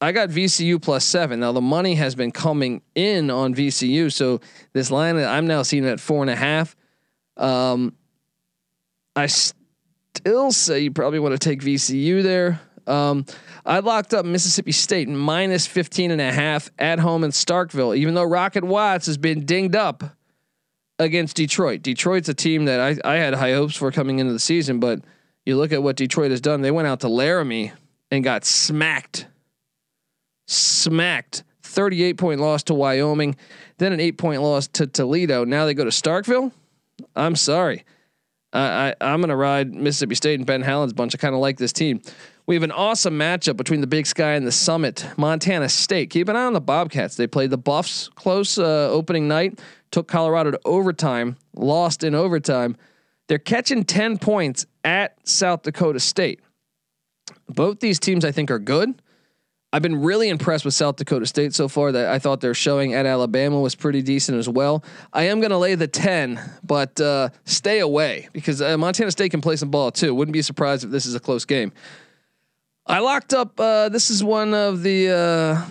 I 0.00 0.10
got 0.10 0.30
VCU 0.30 0.82
plus 0.82 1.04
seven. 1.04 1.38
Now 1.38 1.52
the 1.52 1.60
money 1.60 1.94
has 1.94 2.16
been 2.16 2.32
coming 2.32 2.82
in 2.96 3.30
on 3.30 3.54
VCU, 3.54 4.12
so 4.12 4.40
this 4.72 4.90
line 4.90 5.16
I'm 5.18 5.46
now 5.46 5.62
seeing 5.62 5.86
at 5.86 6.00
four 6.00 6.22
and 6.24 6.30
a 6.30 6.36
half. 6.36 6.74
Um, 7.36 7.94
I 9.14 9.28
still 9.28 10.50
say 10.50 10.80
you 10.80 10.90
probably 10.90 11.20
want 11.20 11.32
to 11.32 11.38
take 11.38 11.60
VCU 11.60 12.24
there. 12.24 12.60
Um, 12.86 13.26
I 13.64 13.80
locked 13.80 14.14
up 14.14 14.24
Mississippi 14.24 14.72
State 14.72 15.08
minus 15.08 15.66
15 15.66 16.10
and 16.10 16.20
a 16.20 16.32
half 16.32 16.70
at 16.78 16.98
home 16.98 17.24
in 17.24 17.30
Starkville, 17.30 17.96
even 17.96 18.14
though 18.14 18.24
Rocket 18.24 18.64
Watts 18.64 19.06
has 19.06 19.18
been 19.18 19.44
dinged 19.44 19.74
up 19.74 20.04
against 20.98 21.36
Detroit. 21.36 21.82
Detroit's 21.82 22.28
a 22.28 22.34
team 22.34 22.66
that 22.66 22.80
I, 22.80 23.14
I 23.14 23.16
had 23.16 23.34
high 23.34 23.52
hopes 23.52 23.76
for 23.76 23.90
coming 23.90 24.18
into 24.18 24.32
the 24.32 24.38
season, 24.38 24.80
but 24.80 25.00
you 25.44 25.56
look 25.56 25.72
at 25.72 25.82
what 25.82 25.96
Detroit 25.96 26.30
has 26.30 26.40
done. 26.40 26.62
They 26.62 26.70
went 26.70 26.88
out 26.88 27.00
to 27.00 27.08
Laramie 27.08 27.72
and 28.10 28.24
got 28.24 28.44
smacked. 28.44 29.26
Smacked. 30.46 31.44
38 31.62 32.16
point 32.16 32.40
loss 32.40 32.62
to 32.64 32.74
Wyoming, 32.74 33.36
then 33.78 33.92
an 33.92 34.00
eight 34.00 34.16
point 34.16 34.40
loss 34.40 34.66
to 34.68 34.86
Toledo. 34.86 35.44
Now 35.44 35.66
they 35.66 35.74
go 35.74 35.84
to 35.84 35.90
Starkville. 35.90 36.52
I'm 37.14 37.36
sorry. 37.36 37.84
I, 38.52 38.94
I 39.00 39.12
I'm 39.12 39.20
gonna 39.20 39.36
ride 39.36 39.74
Mississippi 39.74 40.14
State 40.14 40.38
and 40.38 40.46
Ben 40.46 40.62
Howland's 40.62 40.94
bunch. 40.94 41.14
I 41.14 41.18
kind 41.18 41.34
of 41.34 41.40
like 41.40 41.58
this 41.58 41.72
team. 41.74 42.00
We 42.46 42.54
have 42.54 42.62
an 42.62 42.70
awesome 42.70 43.18
matchup 43.18 43.56
between 43.56 43.80
the 43.80 43.88
Big 43.88 44.06
Sky 44.06 44.34
and 44.34 44.46
the 44.46 44.52
Summit. 44.52 45.04
Montana 45.16 45.68
State. 45.68 46.10
Keep 46.10 46.28
an 46.28 46.36
eye 46.36 46.44
on 46.44 46.52
the 46.52 46.60
Bobcats. 46.60 47.16
They 47.16 47.26
played 47.26 47.50
the 47.50 47.58
Buffs 47.58 48.08
close 48.10 48.56
uh, 48.56 48.88
opening 48.88 49.26
night. 49.26 49.58
Took 49.90 50.06
Colorado 50.06 50.52
to 50.52 50.60
overtime. 50.64 51.36
Lost 51.56 52.04
in 52.04 52.14
overtime. 52.14 52.76
They're 53.26 53.38
catching 53.38 53.82
ten 53.82 54.16
points 54.16 54.64
at 54.84 55.16
South 55.26 55.62
Dakota 55.62 55.98
State. 55.98 56.38
Both 57.48 57.80
these 57.80 57.98
teams, 57.98 58.24
I 58.24 58.30
think, 58.30 58.52
are 58.52 58.60
good. 58.60 59.02
I've 59.72 59.82
been 59.82 60.00
really 60.00 60.28
impressed 60.28 60.64
with 60.64 60.74
South 60.74 60.94
Dakota 60.94 61.26
State 61.26 61.52
so 61.52 61.66
far. 61.66 61.90
That 61.90 62.06
I 62.10 62.20
thought 62.20 62.40
their 62.40 62.54
showing 62.54 62.94
at 62.94 63.06
Alabama 63.06 63.60
was 63.60 63.74
pretty 63.74 64.02
decent 64.02 64.38
as 64.38 64.48
well. 64.48 64.84
I 65.12 65.24
am 65.24 65.40
going 65.40 65.50
to 65.50 65.58
lay 65.58 65.74
the 65.74 65.88
ten, 65.88 66.40
but 66.62 67.00
uh, 67.00 67.30
stay 67.44 67.80
away 67.80 68.28
because 68.32 68.62
uh, 68.62 68.78
Montana 68.78 69.10
State 69.10 69.32
can 69.32 69.40
play 69.40 69.56
some 69.56 69.70
ball 69.72 69.90
too. 69.90 70.14
Wouldn't 70.14 70.32
be 70.32 70.42
surprised 70.42 70.84
if 70.84 70.90
this 70.92 71.06
is 71.06 71.16
a 71.16 71.20
close 71.20 71.44
game. 71.44 71.72
I 72.86 73.00
locked 73.00 73.34
up. 73.34 73.58
Uh, 73.58 73.88
this 73.88 74.10
is 74.10 74.22
one 74.22 74.54
of 74.54 74.82
the 74.82 75.10
uh, 75.10 75.62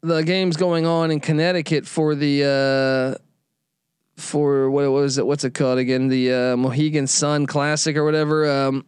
the 0.00 0.22
games 0.22 0.56
going 0.56 0.86
on 0.86 1.10
in 1.10 1.20
Connecticut 1.20 1.86
for 1.86 2.14
the 2.14 3.18
uh, 3.18 3.22
for 4.16 4.70
what 4.70 4.90
was 4.90 5.18
it? 5.18 5.26
What's 5.26 5.44
it 5.44 5.52
called 5.52 5.78
again? 5.78 6.08
The 6.08 6.32
uh, 6.32 6.56
Mohegan 6.56 7.06
Sun 7.06 7.46
Classic 7.46 7.96
or 7.96 8.04
whatever. 8.04 8.50
Um, 8.50 8.86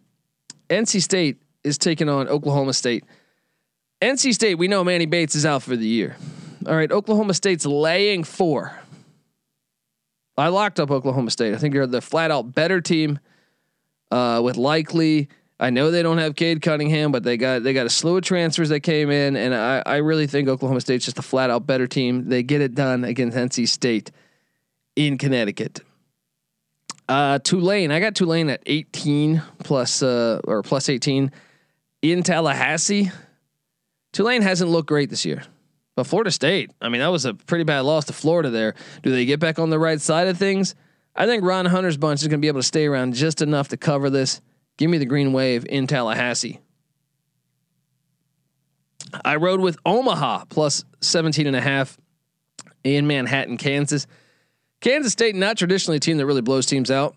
NC 0.71 1.03
State 1.03 1.43
is 1.63 1.77
taking 1.77 2.09
on 2.09 2.29
Oklahoma 2.29 2.73
State. 2.73 3.05
NC 4.01 4.33
State, 4.33 4.57
we 4.57 4.67
know 4.67 4.83
Manny 4.83 5.07
Bates 5.07 5.35
is 5.35 5.45
out 5.45 5.63
for 5.63 5.77
the 5.77 5.87
year. 5.87 6.17
All 6.67 6.75
right, 6.75 6.91
Oklahoma 6.91 7.35
State's 7.35 7.67
laying 7.67 8.25
four. 8.25 8.79
I 10.37 10.49
locked 10.49 10.81
up 10.81 10.91
Oklahoma 10.91 11.31
State. 11.31 11.55
I 11.55 11.59
think 11.59 11.75
they're 11.75 11.87
the 11.87 12.01
flat 12.01 12.31
out 12.31 12.55
better 12.55 12.81
team 12.81 13.19
uh, 14.11 14.41
with 14.43 14.57
likely. 14.57 15.29
I 15.65 15.71
know 15.71 15.91
they 15.91 16.03
don't 16.03 16.19
have 16.19 16.37
Cade 16.37 16.61
Cunningham, 16.61 17.11
but 17.11 17.23
they 17.23 17.39
got 17.39 17.63
they 17.63 17.73
got 17.73 17.87
a 17.87 17.91
slew 17.91 18.19
of 18.19 18.23
transfers 18.23 18.69
that 18.69 18.81
came 18.81 19.11
in, 19.11 19.35
and 19.35 19.55
I, 19.55 19.83
I 19.87 19.97
really 19.97 20.27
think 20.27 20.47
Oklahoma 20.47 20.83
State's 20.83 21.07
just 21.07 21.19
a 21.19 21.23
flat 21.23 21.49
out 21.49 21.67
better 21.67 21.87
team. 21.87 22.29
They 22.29 22.43
get 22.43 22.61
it 22.61 22.75
done 22.75 23.03
against 23.03 23.35
NC 23.35 23.67
State 23.67 24.11
in 24.95 25.17
Connecticut. 25.17 25.81
Uh, 27.09 27.39
Tulane, 27.39 27.91
I 27.93 27.99
got 27.99 28.15
Tulane 28.15 28.51
at 28.51 28.63
18 28.67 29.41
plus 29.61 30.03
uh, 30.03 30.43
or 30.45 30.63
plus 30.63 30.91
18 30.91 31.33
in 32.03 32.23
Tallahassee. 32.23 33.11
Tulane 34.13 34.43
hasn't 34.43 34.71
looked 34.71 34.89
great 34.89 35.09
this 35.09 35.25
year. 35.25 35.45
But 35.97 36.07
Florida 36.07 36.31
State, 36.31 36.73
I 36.83 36.91
mean, 36.91 37.01
that 37.01 37.09
was 37.09 37.25
a 37.25 37.33
pretty 37.33 37.65
bad 37.65 37.81
loss 37.81 38.05
to 38.07 38.13
Florida 38.13 38.51
there. 38.51 38.75
Do 39.03 39.13
they 39.13 39.25
get 39.25 39.41
back 39.41 39.59
on 39.59 39.71
the 39.71 39.79
right 39.79 40.01
side 40.01 40.29
of 40.29 40.37
things? 40.37 40.75
I 41.17 41.25
think 41.25 41.43
Ron 41.43 41.65
Hunter's 41.65 41.97
bunch 41.97 42.21
is 42.21 42.29
going 42.29 42.41
to 42.41 42.45
be 42.45 42.49
able 42.49 42.61
to 42.61 42.67
stay 42.67 42.85
around 42.85 43.15
just 43.15 43.41
enough 43.41 43.69
to 43.69 43.79
cover 43.79 44.11
this. 44.11 44.43
Give 44.77 44.91
me 44.91 44.99
the 44.99 45.07
green 45.07 45.33
wave 45.33 45.65
in 45.69 45.87
Tallahassee. 45.87 46.61
I 49.25 49.37
rode 49.37 49.61
with 49.61 49.79
Omaha 49.87 50.45
plus 50.49 50.85
17 51.01 51.47
and 51.47 51.55
a 51.55 51.61
half 51.61 51.97
in 52.83 53.07
Manhattan, 53.07 53.57
Kansas. 53.57 54.07
Kansas 54.81 55.13
State, 55.13 55.35
not 55.35 55.57
traditionally 55.57 55.97
a 55.99 56.01
team 56.01 56.19
that 56.19 56.27
really 56.27 56.43
blows 56.43 56.67
teams 56.67 56.91
out. 56.91 57.15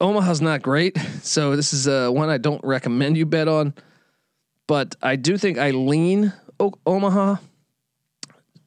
Omaha's 0.00 0.42
not 0.42 0.62
great, 0.62 0.98
so 1.22 1.56
this 1.56 1.72
is 1.72 1.88
uh, 1.88 2.10
one 2.10 2.28
I 2.28 2.38
don't 2.38 2.62
recommend 2.64 3.16
you 3.16 3.24
bet 3.24 3.48
on. 3.48 3.74
But 4.66 4.96
I 5.00 5.16
do 5.16 5.38
think 5.38 5.58
I 5.58 5.70
lean 5.70 6.32
o- 6.58 6.74
Omaha. 6.84 7.36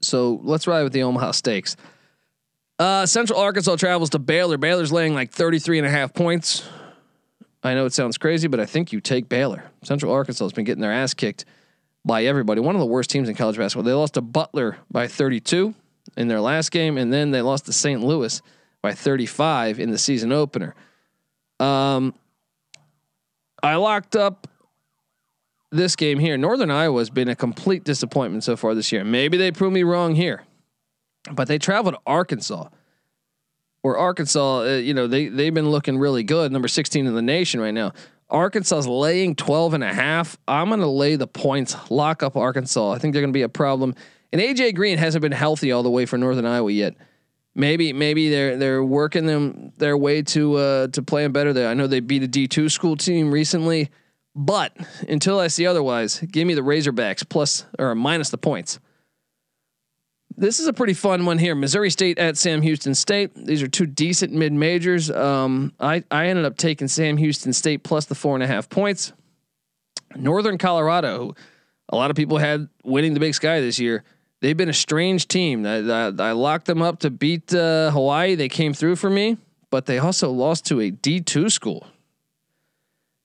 So 0.02 0.40
let's 0.44 0.66
ride 0.66 0.84
with 0.84 0.94
the 0.94 1.04
Omaha 1.04 1.32
Steaks. 1.32 1.76
Uh, 2.80 3.06
Central 3.06 3.38
Arkansas 3.38 3.76
travels 3.76 4.12
to 4.12 4.20
Baylor. 4.20 4.58
Baylor's 4.58 4.94
laying 4.94 5.14
like 5.14 5.32
33 5.32 5.80
and 5.80 5.88
a 5.88 5.90
half 5.90 6.14
points. 6.14 6.64
I 7.64 7.74
know 7.74 7.86
it 7.86 7.94
sounds 7.94 8.18
crazy, 8.18 8.48
but 8.48 8.60
I 8.60 8.66
think 8.66 8.94
you 8.94 9.02
take 9.02 9.28
Baylor. 9.28 9.64
Central 9.84 10.14
Arkansas 10.14 10.46
has 10.46 10.54
been 10.54 10.66
getting 10.66 10.82
their 10.82 10.94
ass 10.94 11.14
kicked 11.14 11.46
by 12.06 12.26
everybody. 12.26 12.62
One 12.62 12.76
of 12.76 12.80
the 12.80 12.86
worst 12.86 13.10
teams 13.10 13.28
in 13.28 13.36
college 13.36 13.58
basketball. 13.58 13.84
They 13.84 13.94
lost 13.94 14.14
to 14.14 14.22
Butler 14.22 14.78
by 14.90 15.08
32 15.08 15.74
in 16.16 16.28
their 16.28 16.40
last 16.40 16.72
game, 16.72 16.98
and 16.98 17.12
then 17.12 17.32
they 17.32 17.42
lost 17.42 17.66
to 17.66 17.74
St. 17.74 18.02
Louis 18.02 18.42
by 18.82 18.94
35 18.94 19.80
in 19.80 19.92
the 19.92 19.98
season 19.98 20.32
opener. 20.32 20.76
Um, 21.60 22.14
I 23.62 23.76
locked 23.76 24.16
up 24.16 24.48
this 25.72 25.96
game 25.96 26.20
here. 26.20 26.38
Northern 26.38 26.72
Iowa 26.72 27.00
has 27.00 27.10
been 27.10 27.28
a 27.28 27.36
complete 27.36 27.84
disappointment 27.84 28.44
so 28.44 28.56
far 28.56 28.74
this 28.74 28.92
year. 28.92 29.04
Maybe 29.04 29.38
they 29.38 29.52
prove 29.52 29.74
me 29.74 29.84
wrong 29.84 30.16
here, 30.16 30.44
but 31.32 31.48
they 31.48 31.58
traveled 31.58 31.96
to 31.96 32.02
Arkansas. 32.06 32.70
Or 33.82 33.98
Arkansas, 33.98 34.62
uh, 34.62 34.66
you 34.78 34.94
know, 34.94 35.08
they 35.08 35.28
they've 35.28 35.54
been 35.54 35.70
looking 35.70 35.98
really 35.98 36.24
good, 36.24 36.52
number 36.52 36.68
16 36.68 37.06
in 37.06 37.16
the 37.16 37.22
nation 37.22 37.62
right 37.62 37.74
now. 37.74 37.94
Arkansas's 38.30 38.88
laying 38.88 39.36
12 39.36 39.74
and 39.74 39.84
a 39.84 39.94
half. 39.94 40.38
I'm 40.48 40.68
going 40.68 40.82
to 40.82 40.88
lay 40.88 41.16
the 41.16 41.28
points, 41.28 41.76
lock 41.90 42.22
up 42.22 42.36
Arkansas. 42.36 42.92
I 42.92 43.00
think 43.00 43.14
they're 43.14 43.24
going 43.24 43.34
to 43.34 43.38
be 43.38 43.42
a 43.42 43.50
problem. 43.50 43.96
And 44.32 44.42
AJ 44.42 44.76
Green 44.76 44.98
hasn't 44.98 45.22
been 45.22 45.32
healthy 45.32 45.72
all 45.72 45.82
the 45.82 45.90
way 45.90 46.06
for 46.06 46.18
Northern 46.18 46.46
Iowa 46.46 46.72
yet. 46.72 46.96
Maybe 47.56 47.94
maybe 47.94 48.30
they're 48.30 48.58
they're 48.58 48.84
working 48.84 49.26
them 49.26 49.74
their 49.78 49.98
way 49.98 50.22
to 50.22 50.56
uh, 50.56 50.88
to 50.90 51.02
playing 51.02 51.32
better 51.32 51.52
there. 51.52 51.68
I 51.68 51.74
know 51.74 51.88
they 51.88 52.00
beat 52.00 52.24
a 52.24 52.28
D2 52.28 52.72
school 52.72 52.96
team 52.96 53.32
recently, 53.32 53.90
but 54.36 54.72
until 55.10 55.40
I 55.40 55.48
see 55.48 55.66
otherwise, 55.66 56.20
give 56.20 56.46
me 56.46 56.54
the 56.54 56.62
Razorbacks 56.62 57.28
plus 57.28 57.66
or 57.80 57.96
minus 57.96 58.30
the 58.30 58.38
points. 58.38 58.80
This 60.40 60.62
is 60.62 60.68
a 60.68 60.74
pretty 60.74 60.94
fun 60.94 61.26
one 61.26 61.38
here. 61.38 61.54
Missouri 61.54 61.90
State 61.90 62.18
at 62.18 62.38
Sam 62.38 62.62
Houston 62.62 62.96
State. 62.96 63.36
These 63.36 63.62
are 63.62 63.68
two 63.68 63.86
decent 63.86 64.32
mid 64.32 64.54
majors. 64.54 65.12
Um, 65.12 65.74
I 65.82 66.06
I 66.10 66.28
ended 66.28 66.46
up 66.46 66.56
taking 66.56 66.88
Sam 66.88 67.18
Houston 67.18 67.52
State 67.52 67.84
plus 67.84 68.06
the 68.06 68.16
four 68.16 68.36
and 68.36 68.44
a 68.44 68.48
half 68.48 68.70
points. 68.70 69.12
Northern 70.16 70.58
Colorado, 70.58 71.36
a 71.90 71.96
lot 71.98 72.10
of 72.10 72.16
people 72.16 72.38
had 72.38 72.70
winning 72.86 73.14
the 73.14 73.20
Big 73.20 73.36
Sky 73.36 73.60
this 73.60 73.80
year. 73.80 74.06
They've 74.40 74.56
been 74.56 74.70
a 74.70 74.74
strange 74.74 75.28
team. 75.28 75.66
I, 75.66 75.80
I, 75.80 76.06
I 76.06 76.32
locked 76.32 76.68
them 76.68 76.82
up 76.82 77.00
to 77.00 77.10
beat 77.10 77.54
uh, 77.54 77.92
Hawaii. 77.92 78.36
They 78.36 78.48
came 78.48 78.74
through 78.74 78.96
for 78.96 79.10
me, 79.10 79.36
but 79.70 79.88
they 79.88 80.00
also 80.00 80.32
lost 80.32 80.66
to 80.68 80.80
a 80.80 80.90
D 80.90 81.20
two 81.20 81.50
school. 81.50 81.86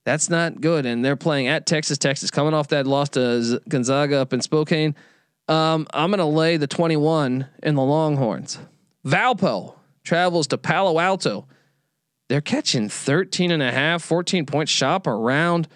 That's 0.05 0.29
not 0.29 0.61
good. 0.61 0.85
And 0.85 1.05
they're 1.05 1.15
playing 1.15 1.47
at 1.47 1.65
Texas. 1.65 1.97
Texas 1.97 2.33
coming 2.33 2.55
off 2.55 2.69
that 2.69 2.89
loss 2.89 3.11
to 3.11 3.63
Gonzaga 3.69 4.17
up 4.17 4.33
in 4.33 4.43
Spokane. 4.43 4.97
Um, 5.49 5.87
I'm 5.93 6.11
going 6.11 6.19
to 6.19 6.25
lay 6.25 6.57
the 6.57 6.67
21 6.67 7.47
in 7.63 7.75
the 7.75 7.83
Longhorns. 7.83 8.59
Valpo 9.05 9.75
travels 10.03 10.47
to 10.49 10.59
Palo 10.59 10.99
Alto. 10.99 11.47
They're 12.29 12.41
catching 12.41 12.89
13 12.89 13.51
and 13.51 13.63
a 13.63 13.71
half, 13.71 14.03
14 14.03 14.47
point 14.47 14.69
shop 14.69 15.07
around. 15.07 15.69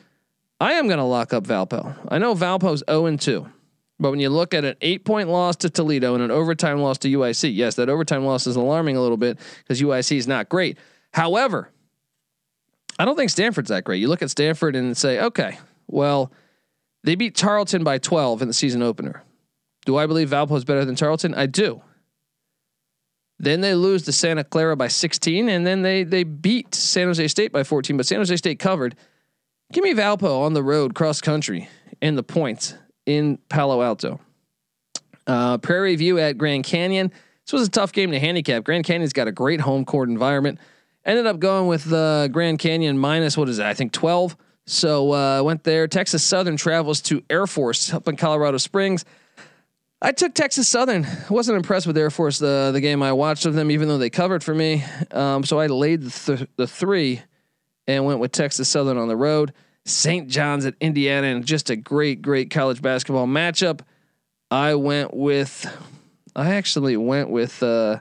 I 0.60 0.72
am 0.74 0.86
going 0.86 0.98
to 0.98 1.04
lock 1.04 1.32
up 1.32 1.44
Valpo. 1.44 1.94
I 2.08 2.18
know 2.18 2.34
Valpo's 2.34 2.82
0 2.88 3.06
and 3.06 3.20
2, 3.20 3.46
but 4.00 4.10
when 4.10 4.20
you 4.20 4.30
look 4.30 4.54
at 4.54 4.64
an 4.64 4.76
eight 4.80 5.04
point 5.04 5.28
loss 5.28 5.56
to 5.56 5.70
Toledo 5.70 6.14
and 6.14 6.22
an 6.22 6.30
overtime 6.30 6.80
loss 6.80 6.98
to 6.98 7.08
UIC, 7.08 7.54
yes, 7.54 7.74
that 7.74 7.88
overtime 7.88 8.24
loss 8.24 8.46
is 8.46 8.56
alarming 8.56 8.96
a 8.96 9.02
little 9.02 9.16
bit 9.16 9.38
because 9.58 9.80
UIC 9.80 10.16
is 10.16 10.26
not 10.26 10.48
great. 10.48 10.78
However, 11.12 11.70
I 12.98 13.04
don't 13.04 13.16
think 13.16 13.30
Stanford's 13.30 13.68
that 13.68 13.84
great. 13.84 14.00
You 14.00 14.08
look 14.08 14.22
at 14.22 14.30
Stanford 14.30 14.74
and 14.74 14.96
say, 14.96 15.20
okay, 15.20 15.58
well, 15.86 16.32
they 17.04 17.14
beat 17.14 17.36
Tarleton 17.36 17.84
by 17.84 17.98
12 17.98 18.42
in 18.42 18.48
the 18.48 18.54
season 18.54 18.82
opener. 18.82 19.22
Do 19.88 19.96
I 19.96 20.04
believe 20.04 20.28
Valpo 20.28 20.54
is 20.54 20.66
better 20.66 20.84
than 20.84 20.96
Tarleton? 20.96 21.32
I 21.32 21.46
do. 21.46 21.80
Then 23.38 23.62
they 23.62 23.74
lose 23.74 24.02
to 24.02 24.12
Santa 24.12 24.44
Clara 24.44 24.76
by 24.76 24.88
16, 24.88 25.48
and 25.48 25.66
then 25.66 25.80
they 25.80 26.04
they 26.04 26.24
beat 26.24 26.74
San 26.74 27.06
Jose 27.06 27.26
State 27.28 27.52
by 27.52 27.64
14, 27.64 27.96
but 27.96 28.04
San 28.04 28.18
Jose 28.18 28.36
State 28.36 28.58
covered. 28.58 28.96
Give 29.72 29.82
me 29.82 29.94
Valpo 29.94 30.42
on 30.42 30.52
the 30.52 30.62
road, 30.62 30.94
cross 30.94 31.22
country, 31.22 31.70
and 32.02 32.18
the 32.18 32.22
points 32.22 32.74
in 33.06 33.38
Palo 33.48 33.80
Alto. 33.80 34.20
Uh, 35.26 35.56
Prairie 35.56 35.96
View 35.96 36.18
at 36.18 36.36
Grand 36.36 36.64
Canyon. 36.64 37.10
This 37.46 37.54
was 37.54 37.66
a 37.66 37.70
tough 37.70 37.94
game 37.94 38.10
to 38.10 38.20
handicap. 38.20 38.64
Grand 38.64 38.84
Canyon's 38.84 39.14
got 39.14 39.26
a 39.26 39.32
great 39.32 39.62
home 39.62 39.86
court 39.86 40.10
environment. 40.10 40.58
Ended 41.06 41.24
up 41.24 41.38
going 41.38 41.66
with 41.66 41.90
uh, 41.90 42.28
Grand 42.28 42.58
Canyon 42.58 42.98
minus 42.98 43.38
what 43.38 43.48
is 43.48 43.58
it? 43.58 43.64
I 43.64 43.72
think 43.72 43.92
12. 43.92 44.36
So 44.66 45.14
uh, 45.14 45.42
went 45.42 45.64
there. 45.64 45.88
Texas 45.88 46.22
Southern 46.22 46.58
travels 46.58 47.00
to 47.00 47.24
Air 47.30 47.46
Force 47.46 47.94
up 47.94 48.06
in 48.06 48.16
Colorado 48.16 48.58
Springs. 48.58 49.06
I 50.00 50.12
took 50.12 50.32
Texas 50.34 50.68
Southern. 50.68 51.04
I 51.04 51.26
wasn't 51.28 51.56
impressed 51.56 51.86
with 51.86 51.98
Air 51.98 52.10
Force 52.10 52.38
the 52.38 52.70
the 52.72 52.80
game 52.80 53.02
I 53.02 53.12
watched 53.12 53.46
of 53.46 53.54
them, 53.54 53.70
even 53.70 53.88
though 53.88 53.98
they 53.98 54.10
covered 54.10 54.44
for 54.44 54.54
me. 54.54 54.84
Um, 55.10 55.44
so 55.44 55.58
I 55.58 55.66
laid 55.66 56.02
the 56.02 56.36
th- 56.36 56.48
the 56.56 56.66
three 56.66 57.22
and 57.88 58.04
went 58.04 58.20
with 58.20 58.30
Texas 58.30 58.68
Southern 58.68 58.98
on 58.98 59.08
the 59.08 59.16
road. 59.16 59.52
St. 59.84 60.28
John's 60.28 60.66
at 60.66 60.74
Indiana, 60.80 61.28
and 61.28 61.44
just 61.44 61.70
a 61.70 61.76
great, 61.76 62.22
great 62.22 62.50
college 62.50 62.82
basketball 62.82 63.26
matchup. 63.26 63.80
I 64.50 64.74
went 64.74 65.14
with, 65.14 65.66
I 66.36 66.54
actually 66.54 66.96
went 66.96 67.30
with 67.30 67.62
uh, 67.62 68.00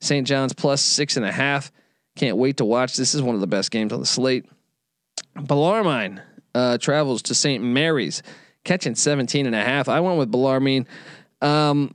St. 0.00 0.26
John's 0.26 0.52
plus 0.52 0.80
six 0.80 1.16
and 1.16 1.26
a 1.26 1.32
half. 1.32 1.72
Can't 2.16 2.36
wait 2.36 2.58
to 2.58 2.64
watch. 2.64 2.96
This 2.96 3.14
is 3.14 3.22
one 3.22 3.34
of 3.34 3.40
the 3.40 3.48
best 3.48 3.70
games 3.72 3.92
on 3.92 4.00
the 4.00 4.06
slate. 4.06 4.46
Bellarmine 5.34 6.22
uh, 6.54 6.78
travels 6.78 7.22
to 7.22 7.34
St. 7.34 7.62
Mary's, 7.62 8.22
catching 8.62 8.94
17 8.94 9.46
and 9.46 9.54
a 9.54 9.62
half. 9.62 9.88
I 9.88 10.00
went 10.00 10.18
with 10.18 10.30
Bellarmine. 10.30 10.86
Um, 11.44 11.94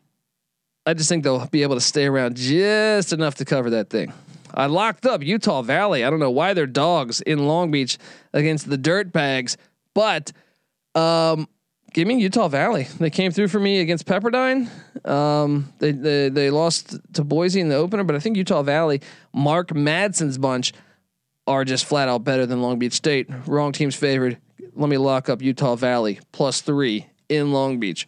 I 0.86 0.94
just 0.94 1.10
think 1.10 1.24
they'll 1.24 1.46
be 1.48 1.64
able 1.64 1.76
to 1.76 1.82
stay 1.82 2.06
around 2.06 2.38
just 2.38 3.12
enough 3.14 3.36
to 3.36 3.46
cover 3.46 3.72
that 3.72 3.90
thing. 3.90 4.14
I 4.54 4.68
locked 4.68 5.06
up 5.06 5.24
Utah 5.24 5.62
Valley. 5.62 6.04
I 6.04 6.10
don't 6.10 6.20
know 6.20 6.32
why 6.32 6.54
they're 6.54 6.66
dogs 6.66 7.22
in 7.22 7.48
Long 7.48 7.72
Beach 7.72 7.98
against 8.34 8.70
the 8.70 8.78
Dirt 8.78 9.12
Bags, 9.12 9.58
but 9.94 10.32
um, 10.96 11.48
give 11.94 12.08
me 12.08 12.20
Utah 12.20 12.48
Valley. 12.48 12.88
They 13.00 13.10
came 13.10 13.32
through 13.32 13.50
for 13.50 13.60
me 13.60 13.80
against 13.80 14.06
Pepperdine. 14.06 14.70
Um, 15.08 15.72
they, 15.80 15.92
they 15.92 16.30
they 16.30 16.50
lost 16.50 16.98
to 17.14 17.24
Boise 17.24 17.62
in 17.62 17.70
the 17.70 17.76
opener, 17.76 18.04
but 18.04 18.16
I 18.16 18.20
think 18.20 18.38
Utah 18.38 18.64
Valley, 18.64 19.02
Mark 19.34 19.70
Madsen's 19.70 20.38
bunch, 20.38 20.74
are 21.46 21.64
just 21.64 21.86
flat 21.86 22.10
out 22.10 22.24
better 22.24 22.46
than 22.46 22.62
Long 22.62 22.80
Beach 22.80 22.94
State. 22.94 23.30
Wrong 23.46 23.72
team's 23.72 23.96
favored. 23.96 24.38
Let 24.74 24.90
me 24.90 24.98
lock 24.98 25.30
up 25.30 25.42
Utah 25.42 25.76
Valley 25.76 26.20
plus 26.32 26.62
three 26.62 27.08
in 27.28 27.52
Long 27.52 27.80
Beach. 27.80 28.08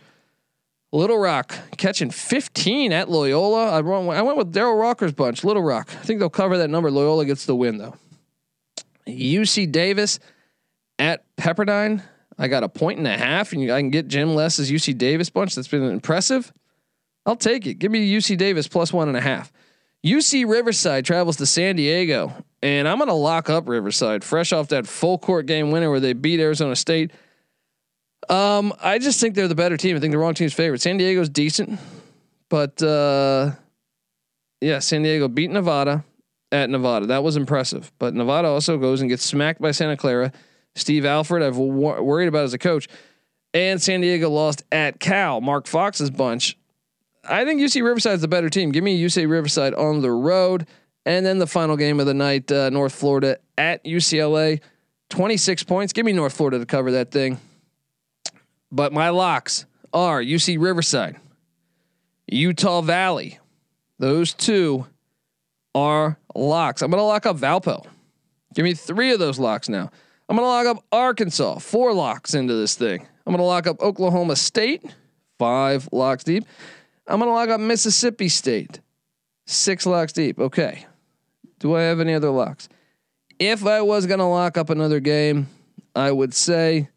Little 0.93 1.17
Rock 1.17 1.57
catching 1.77 2.11
15 2.11 2.91
at 2.91 3.09
Loyola. 3.09 3.71
I 3.71 3.81
went, 3.81 4.09
I 4.09 4.21
went 4.21 4.37
with 4.37 4.53
Daryl 4.53 4.79
Rocker's 4.79 5.13
bunch. 5.13 5.43
Little 5.43 5.63
Rock. 5.63 5.89
I 5.93 6.03
think 6.03 6.19
they'll 6.19 6.29
cover 6.29 6.57
that 6.57 6.69
number. 6.69 6.91
Loyola 6.91 7.25
gets 7.25 7.45
the 7.45 7.55
win 7.55 7.77
though. 7.77 7.95
UC 9.07 9.71
Davis 9.71 10.19
at 10.99 11.23
Pepperdine. 11.37 12.03
I 12.37 12.47
got 12.47 12.63
a 12.63 12.69
point 12.69 12.97
and 12.97 13.07
a 13.07 13.17
half, 13.17 13.53
and 13.53 13.71
I 13.71 13.79
can 13.79 13.89
get 13.89 14.07
Jim 14.07 14.35
Les's 14.35 14.71
UC 14.71 14.97
Davis 14.97 15.29
bunch. 15.29 15.55
That's 15.55 15.67
been 15.67 15.83
impressive. 15.83 16.51
I'll 17.25 17.35
take 17.35 17.67
it. 17.67 17.75
Give 17.75 17.91
me 17.91 18.11
UC 18.11 18.37
Davis 18.37 18.67
plus 18.67 18.91
one 18.91 19.07
and 19.07 19.17
a 19.17 19.21
half. 19.21 19.51
UC 20.05 20.49
Riverside 20.49 21.05
travels 21.05 21.37
to 21.37 21.45
San 21.45 21.75
Diego, 21.75 22.33
and 22.63 22.87
I'm 22.87 22.97
going 22.97 23.09
to 23.09 23.13
lock 23.13 23.49
up 23.49 23.69
Riverside, 23.69 24.23
fresh 24.23 24.51
off 24.51 24.69
that 24.69 24.87
full 24.87 25.19
court 25.19 25.45
game 25.45 25.69
winner 25.69 25.91
where 25.91 25.99
they 25.99 26.13
beat 26.13 26.39
Arizona 26.39 26.75
State. 26.75 27.11
Um, 28.29 28.73
I 28.81 28.99
just 28.99 29.19
think 29.19 29.35
they're 29.35 29.47
the 29.47 29.55
better 29.55 29.77
team. 29.77 29.95
I 29.95 29.99
think 29.99 30.11
the 30.11 30.17
wrong 30.17 30.33
team's 30.33 30.53
favorite. 30.53 30.81
San 30.81 30.97
Diego's 30.97 31.29
decent, 31.29 31.79
but 32.49 32.81
uh, 32.81 33.51
yeah, 34.61 34.79
San 34.79 35.03
Diego 35.03 35.27
beat 35.27 35.51
Nevada 35.51 36.03
at 36.51 36.69
Nevada. 36.69 37.07
That 37.07 37.23
was 37.23 37.35
impressive. 37.35 37.91
But 37.99 38.13
Nevada 38.13 38.47
also 38.47 38.77
goes 38.77 39.01
and 39.01 39.09
gets 39.09 39.23
smacked 39.23 39.61
by 39.61 39.71
Santa 39.71 39.97
Clara. 39.97 40.31
Steve 40.75 41.05
Alford, 41.05 41.41
I've 41.41 41.57
wor- 41.57 42.01
worried 42.01 42.27
about 42.27 42.43
as 42.43 42.53
a 42.53 42.57
coach, 42.57 42.87
and 43.53 43.81
San 43.81 44.01
Diego 44.01 44.29
lost 44.29 44.63
at 44.71 44.99
Cal. 44.99 45.41
Mark 45.41 45.67
Fox's 45.67 46.09
bunch. 46.09 46.57
I 47.27 47.43
think 47.45 47.61
UC 47.61 47.83
Riverside's 47.83 48.21
the 48.21 48.27
better 48.27 48.49
team. 48.49 48.71
Give 48.71 48.83
me 48.83 49.01
UC 49.01 49.29
Riverside 49.29 49.73
on 49.73 50.01
the 50.01 50.11
road, 50.11 50.67
and 51.05 51.25
then 51.25 51.39
the 51.39 51.47
final 51.47 51.75
game 51.75 51.99
of 51.99 52.05
the 52.05 52.13
night, 52.13 52.51
uh, 52.51 52.69
North 52.69 52.93
Florida 52.93 53.37
at 53.57 53.83
UCLA. 53.83 54.61
26 55.09 55.63
points. 55.63 55.91
Give 55.91 56.05
me 56.05 56.13
North 56.13 56.33
Florida 56.33 56.59
to 56.59 56.65
cover 56.65 56.91
that 56.91 57.11
thing. 57.11 57.37
But 58.71 58.93
my 58.93 59.09
locks 59.09 59.65
are 59.93 60.21
UC 60.21 60.57
Riverside, 60.59 61.17
Utah 62.27 62.81
Valley. 62.81 63.39
Those 63.99 64.33
two 64.33 64.87
are 65.75 66.17
locks. 66.33 66.81
I'm 66.81 66.89
going 66.89 66.99
to 66.99 67.05
lock 67.05 67.25
up 67.25 67.37
Valpo. 67.37 67.85
Give 68.53 68.63
me 68.63 68.73
three 68.73 69.11
of 69.11 69.19
those 69.19 69.37
locks 69.37 69.69
now. 69.69 69.91
I'm 70.27 70.35
going 70.35 70.45
to 70.45 70.49
lock 70.49 70.77
up 70.77 70.83
Arkansas. 70.91 71.59
Four 71.59 71.93
locks 71.93 72.33
into 72.33 72.53
this 72.53 72.75
thing. 72.75 73.01
I'm 73.25 73.31
going 73.33 73.37
to 73.37 73.43
lock 73.43 73.67
up 73.67 73.79
Oklahoma 73.81 74.35
State. 74.35 74.83
Five 75.37 75.89
locks 75.91 76.23
deep. 76.23 76.45
I'm 77.07 77.19
going 77.19 77.29
to 77.29 77.33
lock 77.33 77.49
up 77.49 77.59
Mississippi 77.59 78.29
State. 78.29 78.79
Six 79.45 79.85
locks 79.85 80.13
deep. 80.13 80.39
Okay. 80.39 80.85
Do 81.59 81.75
I 81.75 81.81
have 81.83 81.99
any 81.99 82.13
other 82.13 82.29
locks? 82.31 82.69
if 83.41 83.65
I 83.65 83.81
was 83.81 84.05
gonna 84.05 84.29
lock 84.29 84.55
up 84.55 84.69
another 84.69 84.99
game, 84.99 85.47
I 85.95 86.11
would 86.11 86.35
say 86.35 86.89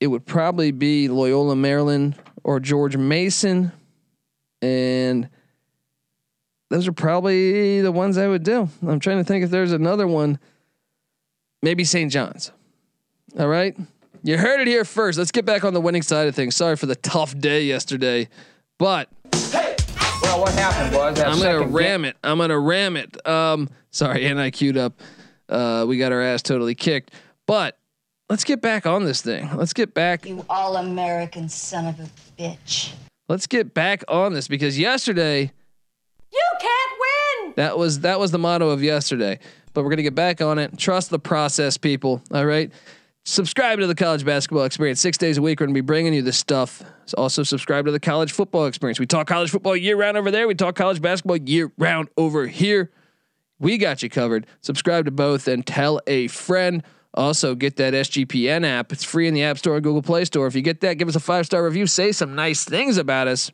it 0.00 0.06
would 0.06 0.26
probably 0.26 0.70
be 0.70 1.08
Loyola 1.08 1.56
Maryland 1.56 2.16
or 2.44 2.60
George 2.60 2.96
Mason, 2.96 3.72
and 4.62 5.28
those 6.70 6.86
are 6.86 6.92
probably 6.92 7.80
the 7.80 7.92
ones 7.92 8.18
I 8.18 8.28
would 8.28 8.42
do. 8.42 8.68
I'm 8.86 9.00
trying 9.00 9.18
to 9.18 9.24
think 9.24 9.44
if 9.44 9.50
there's 9.50 9.72
another 9.72 10.06
one. 10.06 10.38
Maybe 11.62 11.82
St. 11.84 12.12
John's. 12.12 12.52
All 13.38 13.48
right. 13.48 13.76
You 14.22 14.38
heard 14.38 14.60
it 14.60 14.68
here 14.68 14.84
first. 14.84 15.18
Let's 15.18 15.32
get 15.32 15.44
back 15.44 15.64
on 15.64 15.74
the 15.74 15.80
winning 15.80 16.02
side 16.02 16.28
of 16.28 16.34
things. 16.34 16.54
Sorry 16.54 16.76
for 16.76 16.86
the 16.86 16.96
tough 16.96 17.36
day 17.36 17.64
yesterday, 17.64 18.28
but 18.78 19.08
Well, 20.22 20.40
what 20.40 20.52
happened 20.54 20.94
was 20.96 21.20
I'm 21.20 21.40
gonna 21.40 21.66
ram 21.66 22.04
it. 22.04 22.16
I'm 22.22 22.38
gonna 22.38 22.58
ram 22.58 22.96
it. 22.96 23.26
Um, 23.26 23.70
sorry, 23.90 24.26
and 24.26 24.40
I 24.40 24.50
queued 24.50 24.76
up. 24.76 25.00
Uh, 25.48 25.84
we 25.88 25.98
got 25.98 26.12
our 26.12 26.20
ass 26.22 26.42
totally 26.42 26.74
kicked, 26.74 27.12
but 27.46 27.78
let's 28.28 28.44
get 28.44 28.60
back 28.60 28.86
on 28.86 29.04
this 29.04 29.20
thing. 29.22 29.48
Let's 29.56 29.72
get 29.72 29.94
back. 29.94 30.26
You 30.26 30.44
all 30.48 30.76
American 30.76 31.48
son 31.48 31.86
of 31.86 32.00
a 32.00 32.08
bitch. 32.40 32.92
Let's 33.28 33.46
get 33.46 33.74
back 33.74 34.04
on 34.08 34.32
this 34.32 34.48
because 34.48 34.78
yesterday 34.78 35.52
You 36.32 36.44
can't 36.60 36.92
win! 37.44 37.52
that 37.56 37.76
was 37.78 38.00
that 38.00 38.18
was 38.18 38.30
the 38.30 38.38
motto 38.38 38.70
of 38.70 38.82
yesterday. 38.82 39.38
But 39.74 39.84
we're 39.84 39.90
gonna 39.90 40.02
get 40.02 40.14
back 40.14 40.40
on 40.40 40.58
it. 40.58 40.76
Trust 40.78 41.10
the 41.10 41.18
process, 41.18 41.76
people. 41.76 42.22
All 42.32 42.46
right. 42.46 42.72
Subscribe 43.24 43.78
to 43.80 43.86
the 43.86 43.94
college 43.94 44.24
basketball 44.24 44.64
experience 44.64 45.00
six 45.00 45.18
days 45.18 45.36
a 45.36 45.42
week. 45.42 45.60
We're 45.60 45.66
gonna 45.66 45.74
be 45.74 45.82
bringing 45.82 46.14
you 46.14 46.22
this 46.22 46.38
stuff. 46.38 46.82
Also, 47.18 47.42
subscribe 47.42 47.84
to 47.84 47.92
the 47.92 48.00
college 48.00 48.32
football 48.32 48.64
experience. 48.66 48.98
We 48.98 49.06
talk 49.06 49.26
college 49.26 49.50
football 49.50 49.76
year 49.76 49.96
round 49.96 50.16
over 50.16 50.30
there. 50.30 50.48
We 50.48 50.54
talk 50.54 50.74
college 50.76 51.02
basketball 51.02 51.36
year 51.36 51.70
round 51.76 52.08
over 52.16 52.46
here. 52.46 52.90
We 53.58 53.76
got 53.76 54.02
you 54.02 54.08
covered. 54.08 54.46
Subscribe 54.62 55.04
to 55.04 55.10
both 55.10 55.46
and 55.48 55.66
tell 55.66 56.00
a 56.06 56.28
friend. 56.28 56.82
Also, 57.14 57.54
get 57.54 57.76
that 57.76 57.94
SGPN 57.94 58.64
app. 58.66 58.92
It's 58.92 59.04
free 59.04 59.26
in 59.26 59.34
the 59.34 59.42
App 59.42 59.58
Store 59.58 59.76
and 59.76 59.82
Google 59.82 60.02
Play 60.02 60.24
Store. 60.24 60.46
If 60.46 60.54
you 60.54 60.62
get 60.62 60.80
that, 60.82 60.94
give 60.94 61.08
us 61.08 61.16
a 61.16 61.20
five 61.20 61.46
star 61.46 61.64
review. 61.64 61.86
Say 61.86 62.12
some 62.12 62.34
nice 62.34 62.64
things 62.64 62.98
about 62.98 63.28
us. 63.28 63.50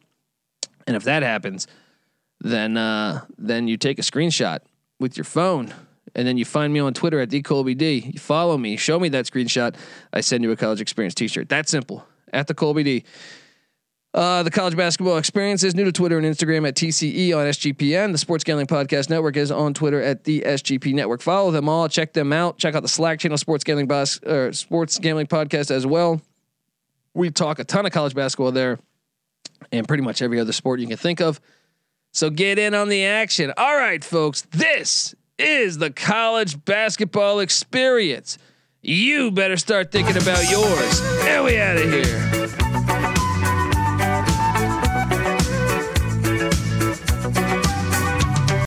And 0.86 0.96
if 0.96 1.04
that 1.04 1.22
happens, 1.22 1.66
then 2.40 2.76
uh, 2.76 3.24
then 3.38 3.68
you 3.68 3.76
take 3.76 3.98
a 3.98 4.02
screenshot 4.02 4.58
with 5.00 5.16
your 5.16 5.24
phone, 5.24 5.72
and 6.14 6.26
then 6.26 6.36
you 6.36 6.44
find 6.44 6.72
me 6.72 6.80
on 6.80 6.94
Twitter 6.94 7.20
at 7.20 7.30
TheColbyD. 7.30 8.12
You 8.12 8.18
follow 8.18 8.58
me, 8.58 8.76
show 8.76 8.98
me 8.98 9.08
that 9.10 9.24
screenshot. 9.24 9.76
I 10.12 10.20
send 10.20 10.44
you 10.44 10.50
a 10.50 10.56
college 10.56 10.80
experience 10.80 11.14
T-shirt. 11.14 11.48
That 11.48 11.68
simple. 11.68 12.06
At 12.32 12.48
the 12.48 12.54
Colby 12.54 12.82
D. 12.82 13.04
Uh, 14.14 14.44
the 14.44 14.50
college 14.50 14.76
basketball 14.76 15.16
experience 15.16 15.64
is 15.64 15.74
new 15.74 15.84
to 15.84 15.90
Twitter 15.90 16.16
and 16.16 16.24
Instagram 16.24 16.68
at 16.68 16.76
TCE 16.76 17.36
on 17.36 17.46
SGPN. 17.46 18.12
The 18.12 18.18
Sports 18.18 18.44
Gambling 18.44 18.68
Podcast 18.68 19.10
Network 19.10 19.36
is 19.36 19.50
on 19.50 19.74
Twitter 19.74 20.00
at 20.00 20.22
the 20.22 20.42
SGP 20.42 20.94
Network. 20.94 21.20
Follow 21.20 21.50
them 21.50 21.68
all. 21.68 21.88
Check 21.88 22.12
them 22.12 22.32
out. 22.32 22.56
Check 22.56 22.76
out 22.76 22.82
the 22.82 22.88
Slack 22.88 23.18
channel, 23.18 23.36
Sports 23.36 23.64
Gambling 23.64 23.88
Bas- 23.88 24.20
or 24.24 24.52
Sports 24.52 24.98
Gambling 25.00 25.26
Podcast 25.26 25.72
as 25.72 25.84
well. 25.84 26.22
We 27.12 27.30
talk 27.30 27.58
a 27.58 27.64
ton 27.64 27.86
of 27.86 27.92
college 27.92 28.14
basketball 28.14 28.52
there, 28.52 28.78
and 29.72 29.86
pretty 29.88 30.04
much 30.04 30.22
every 30.22 30.38
other 30.38 30.52
sport 30.52 30.78
you 30.78 30.86
can 30.86 30.96
think 30.96 31.20
of. 31.20 31.40
So 32.12 32.30
get 32.30 32.56
in 32.60 32.72
on 32.72 32.88
the 32.88 33.04
action. 33.04 33.52
All 33.56 33.76
right, 33.76 34.02
folks, 34.04 34.42
this 34.42 35.16
is 35.38 35.78
the 35.78 35.90
college 35.90 36.64
basketball 36.64 37.40
experience. 37.40 38.38
You 38.80 39.32
better 39.32 39.56
start 39.56 39.90
thinking 39.90 40.16
about 40.16 40.48
yours. 40.48 41.00
And 41.24 41.44
we 41.44 41.58
out 41.58 41.76
of 41.76 41.90
here. 41.90 42.33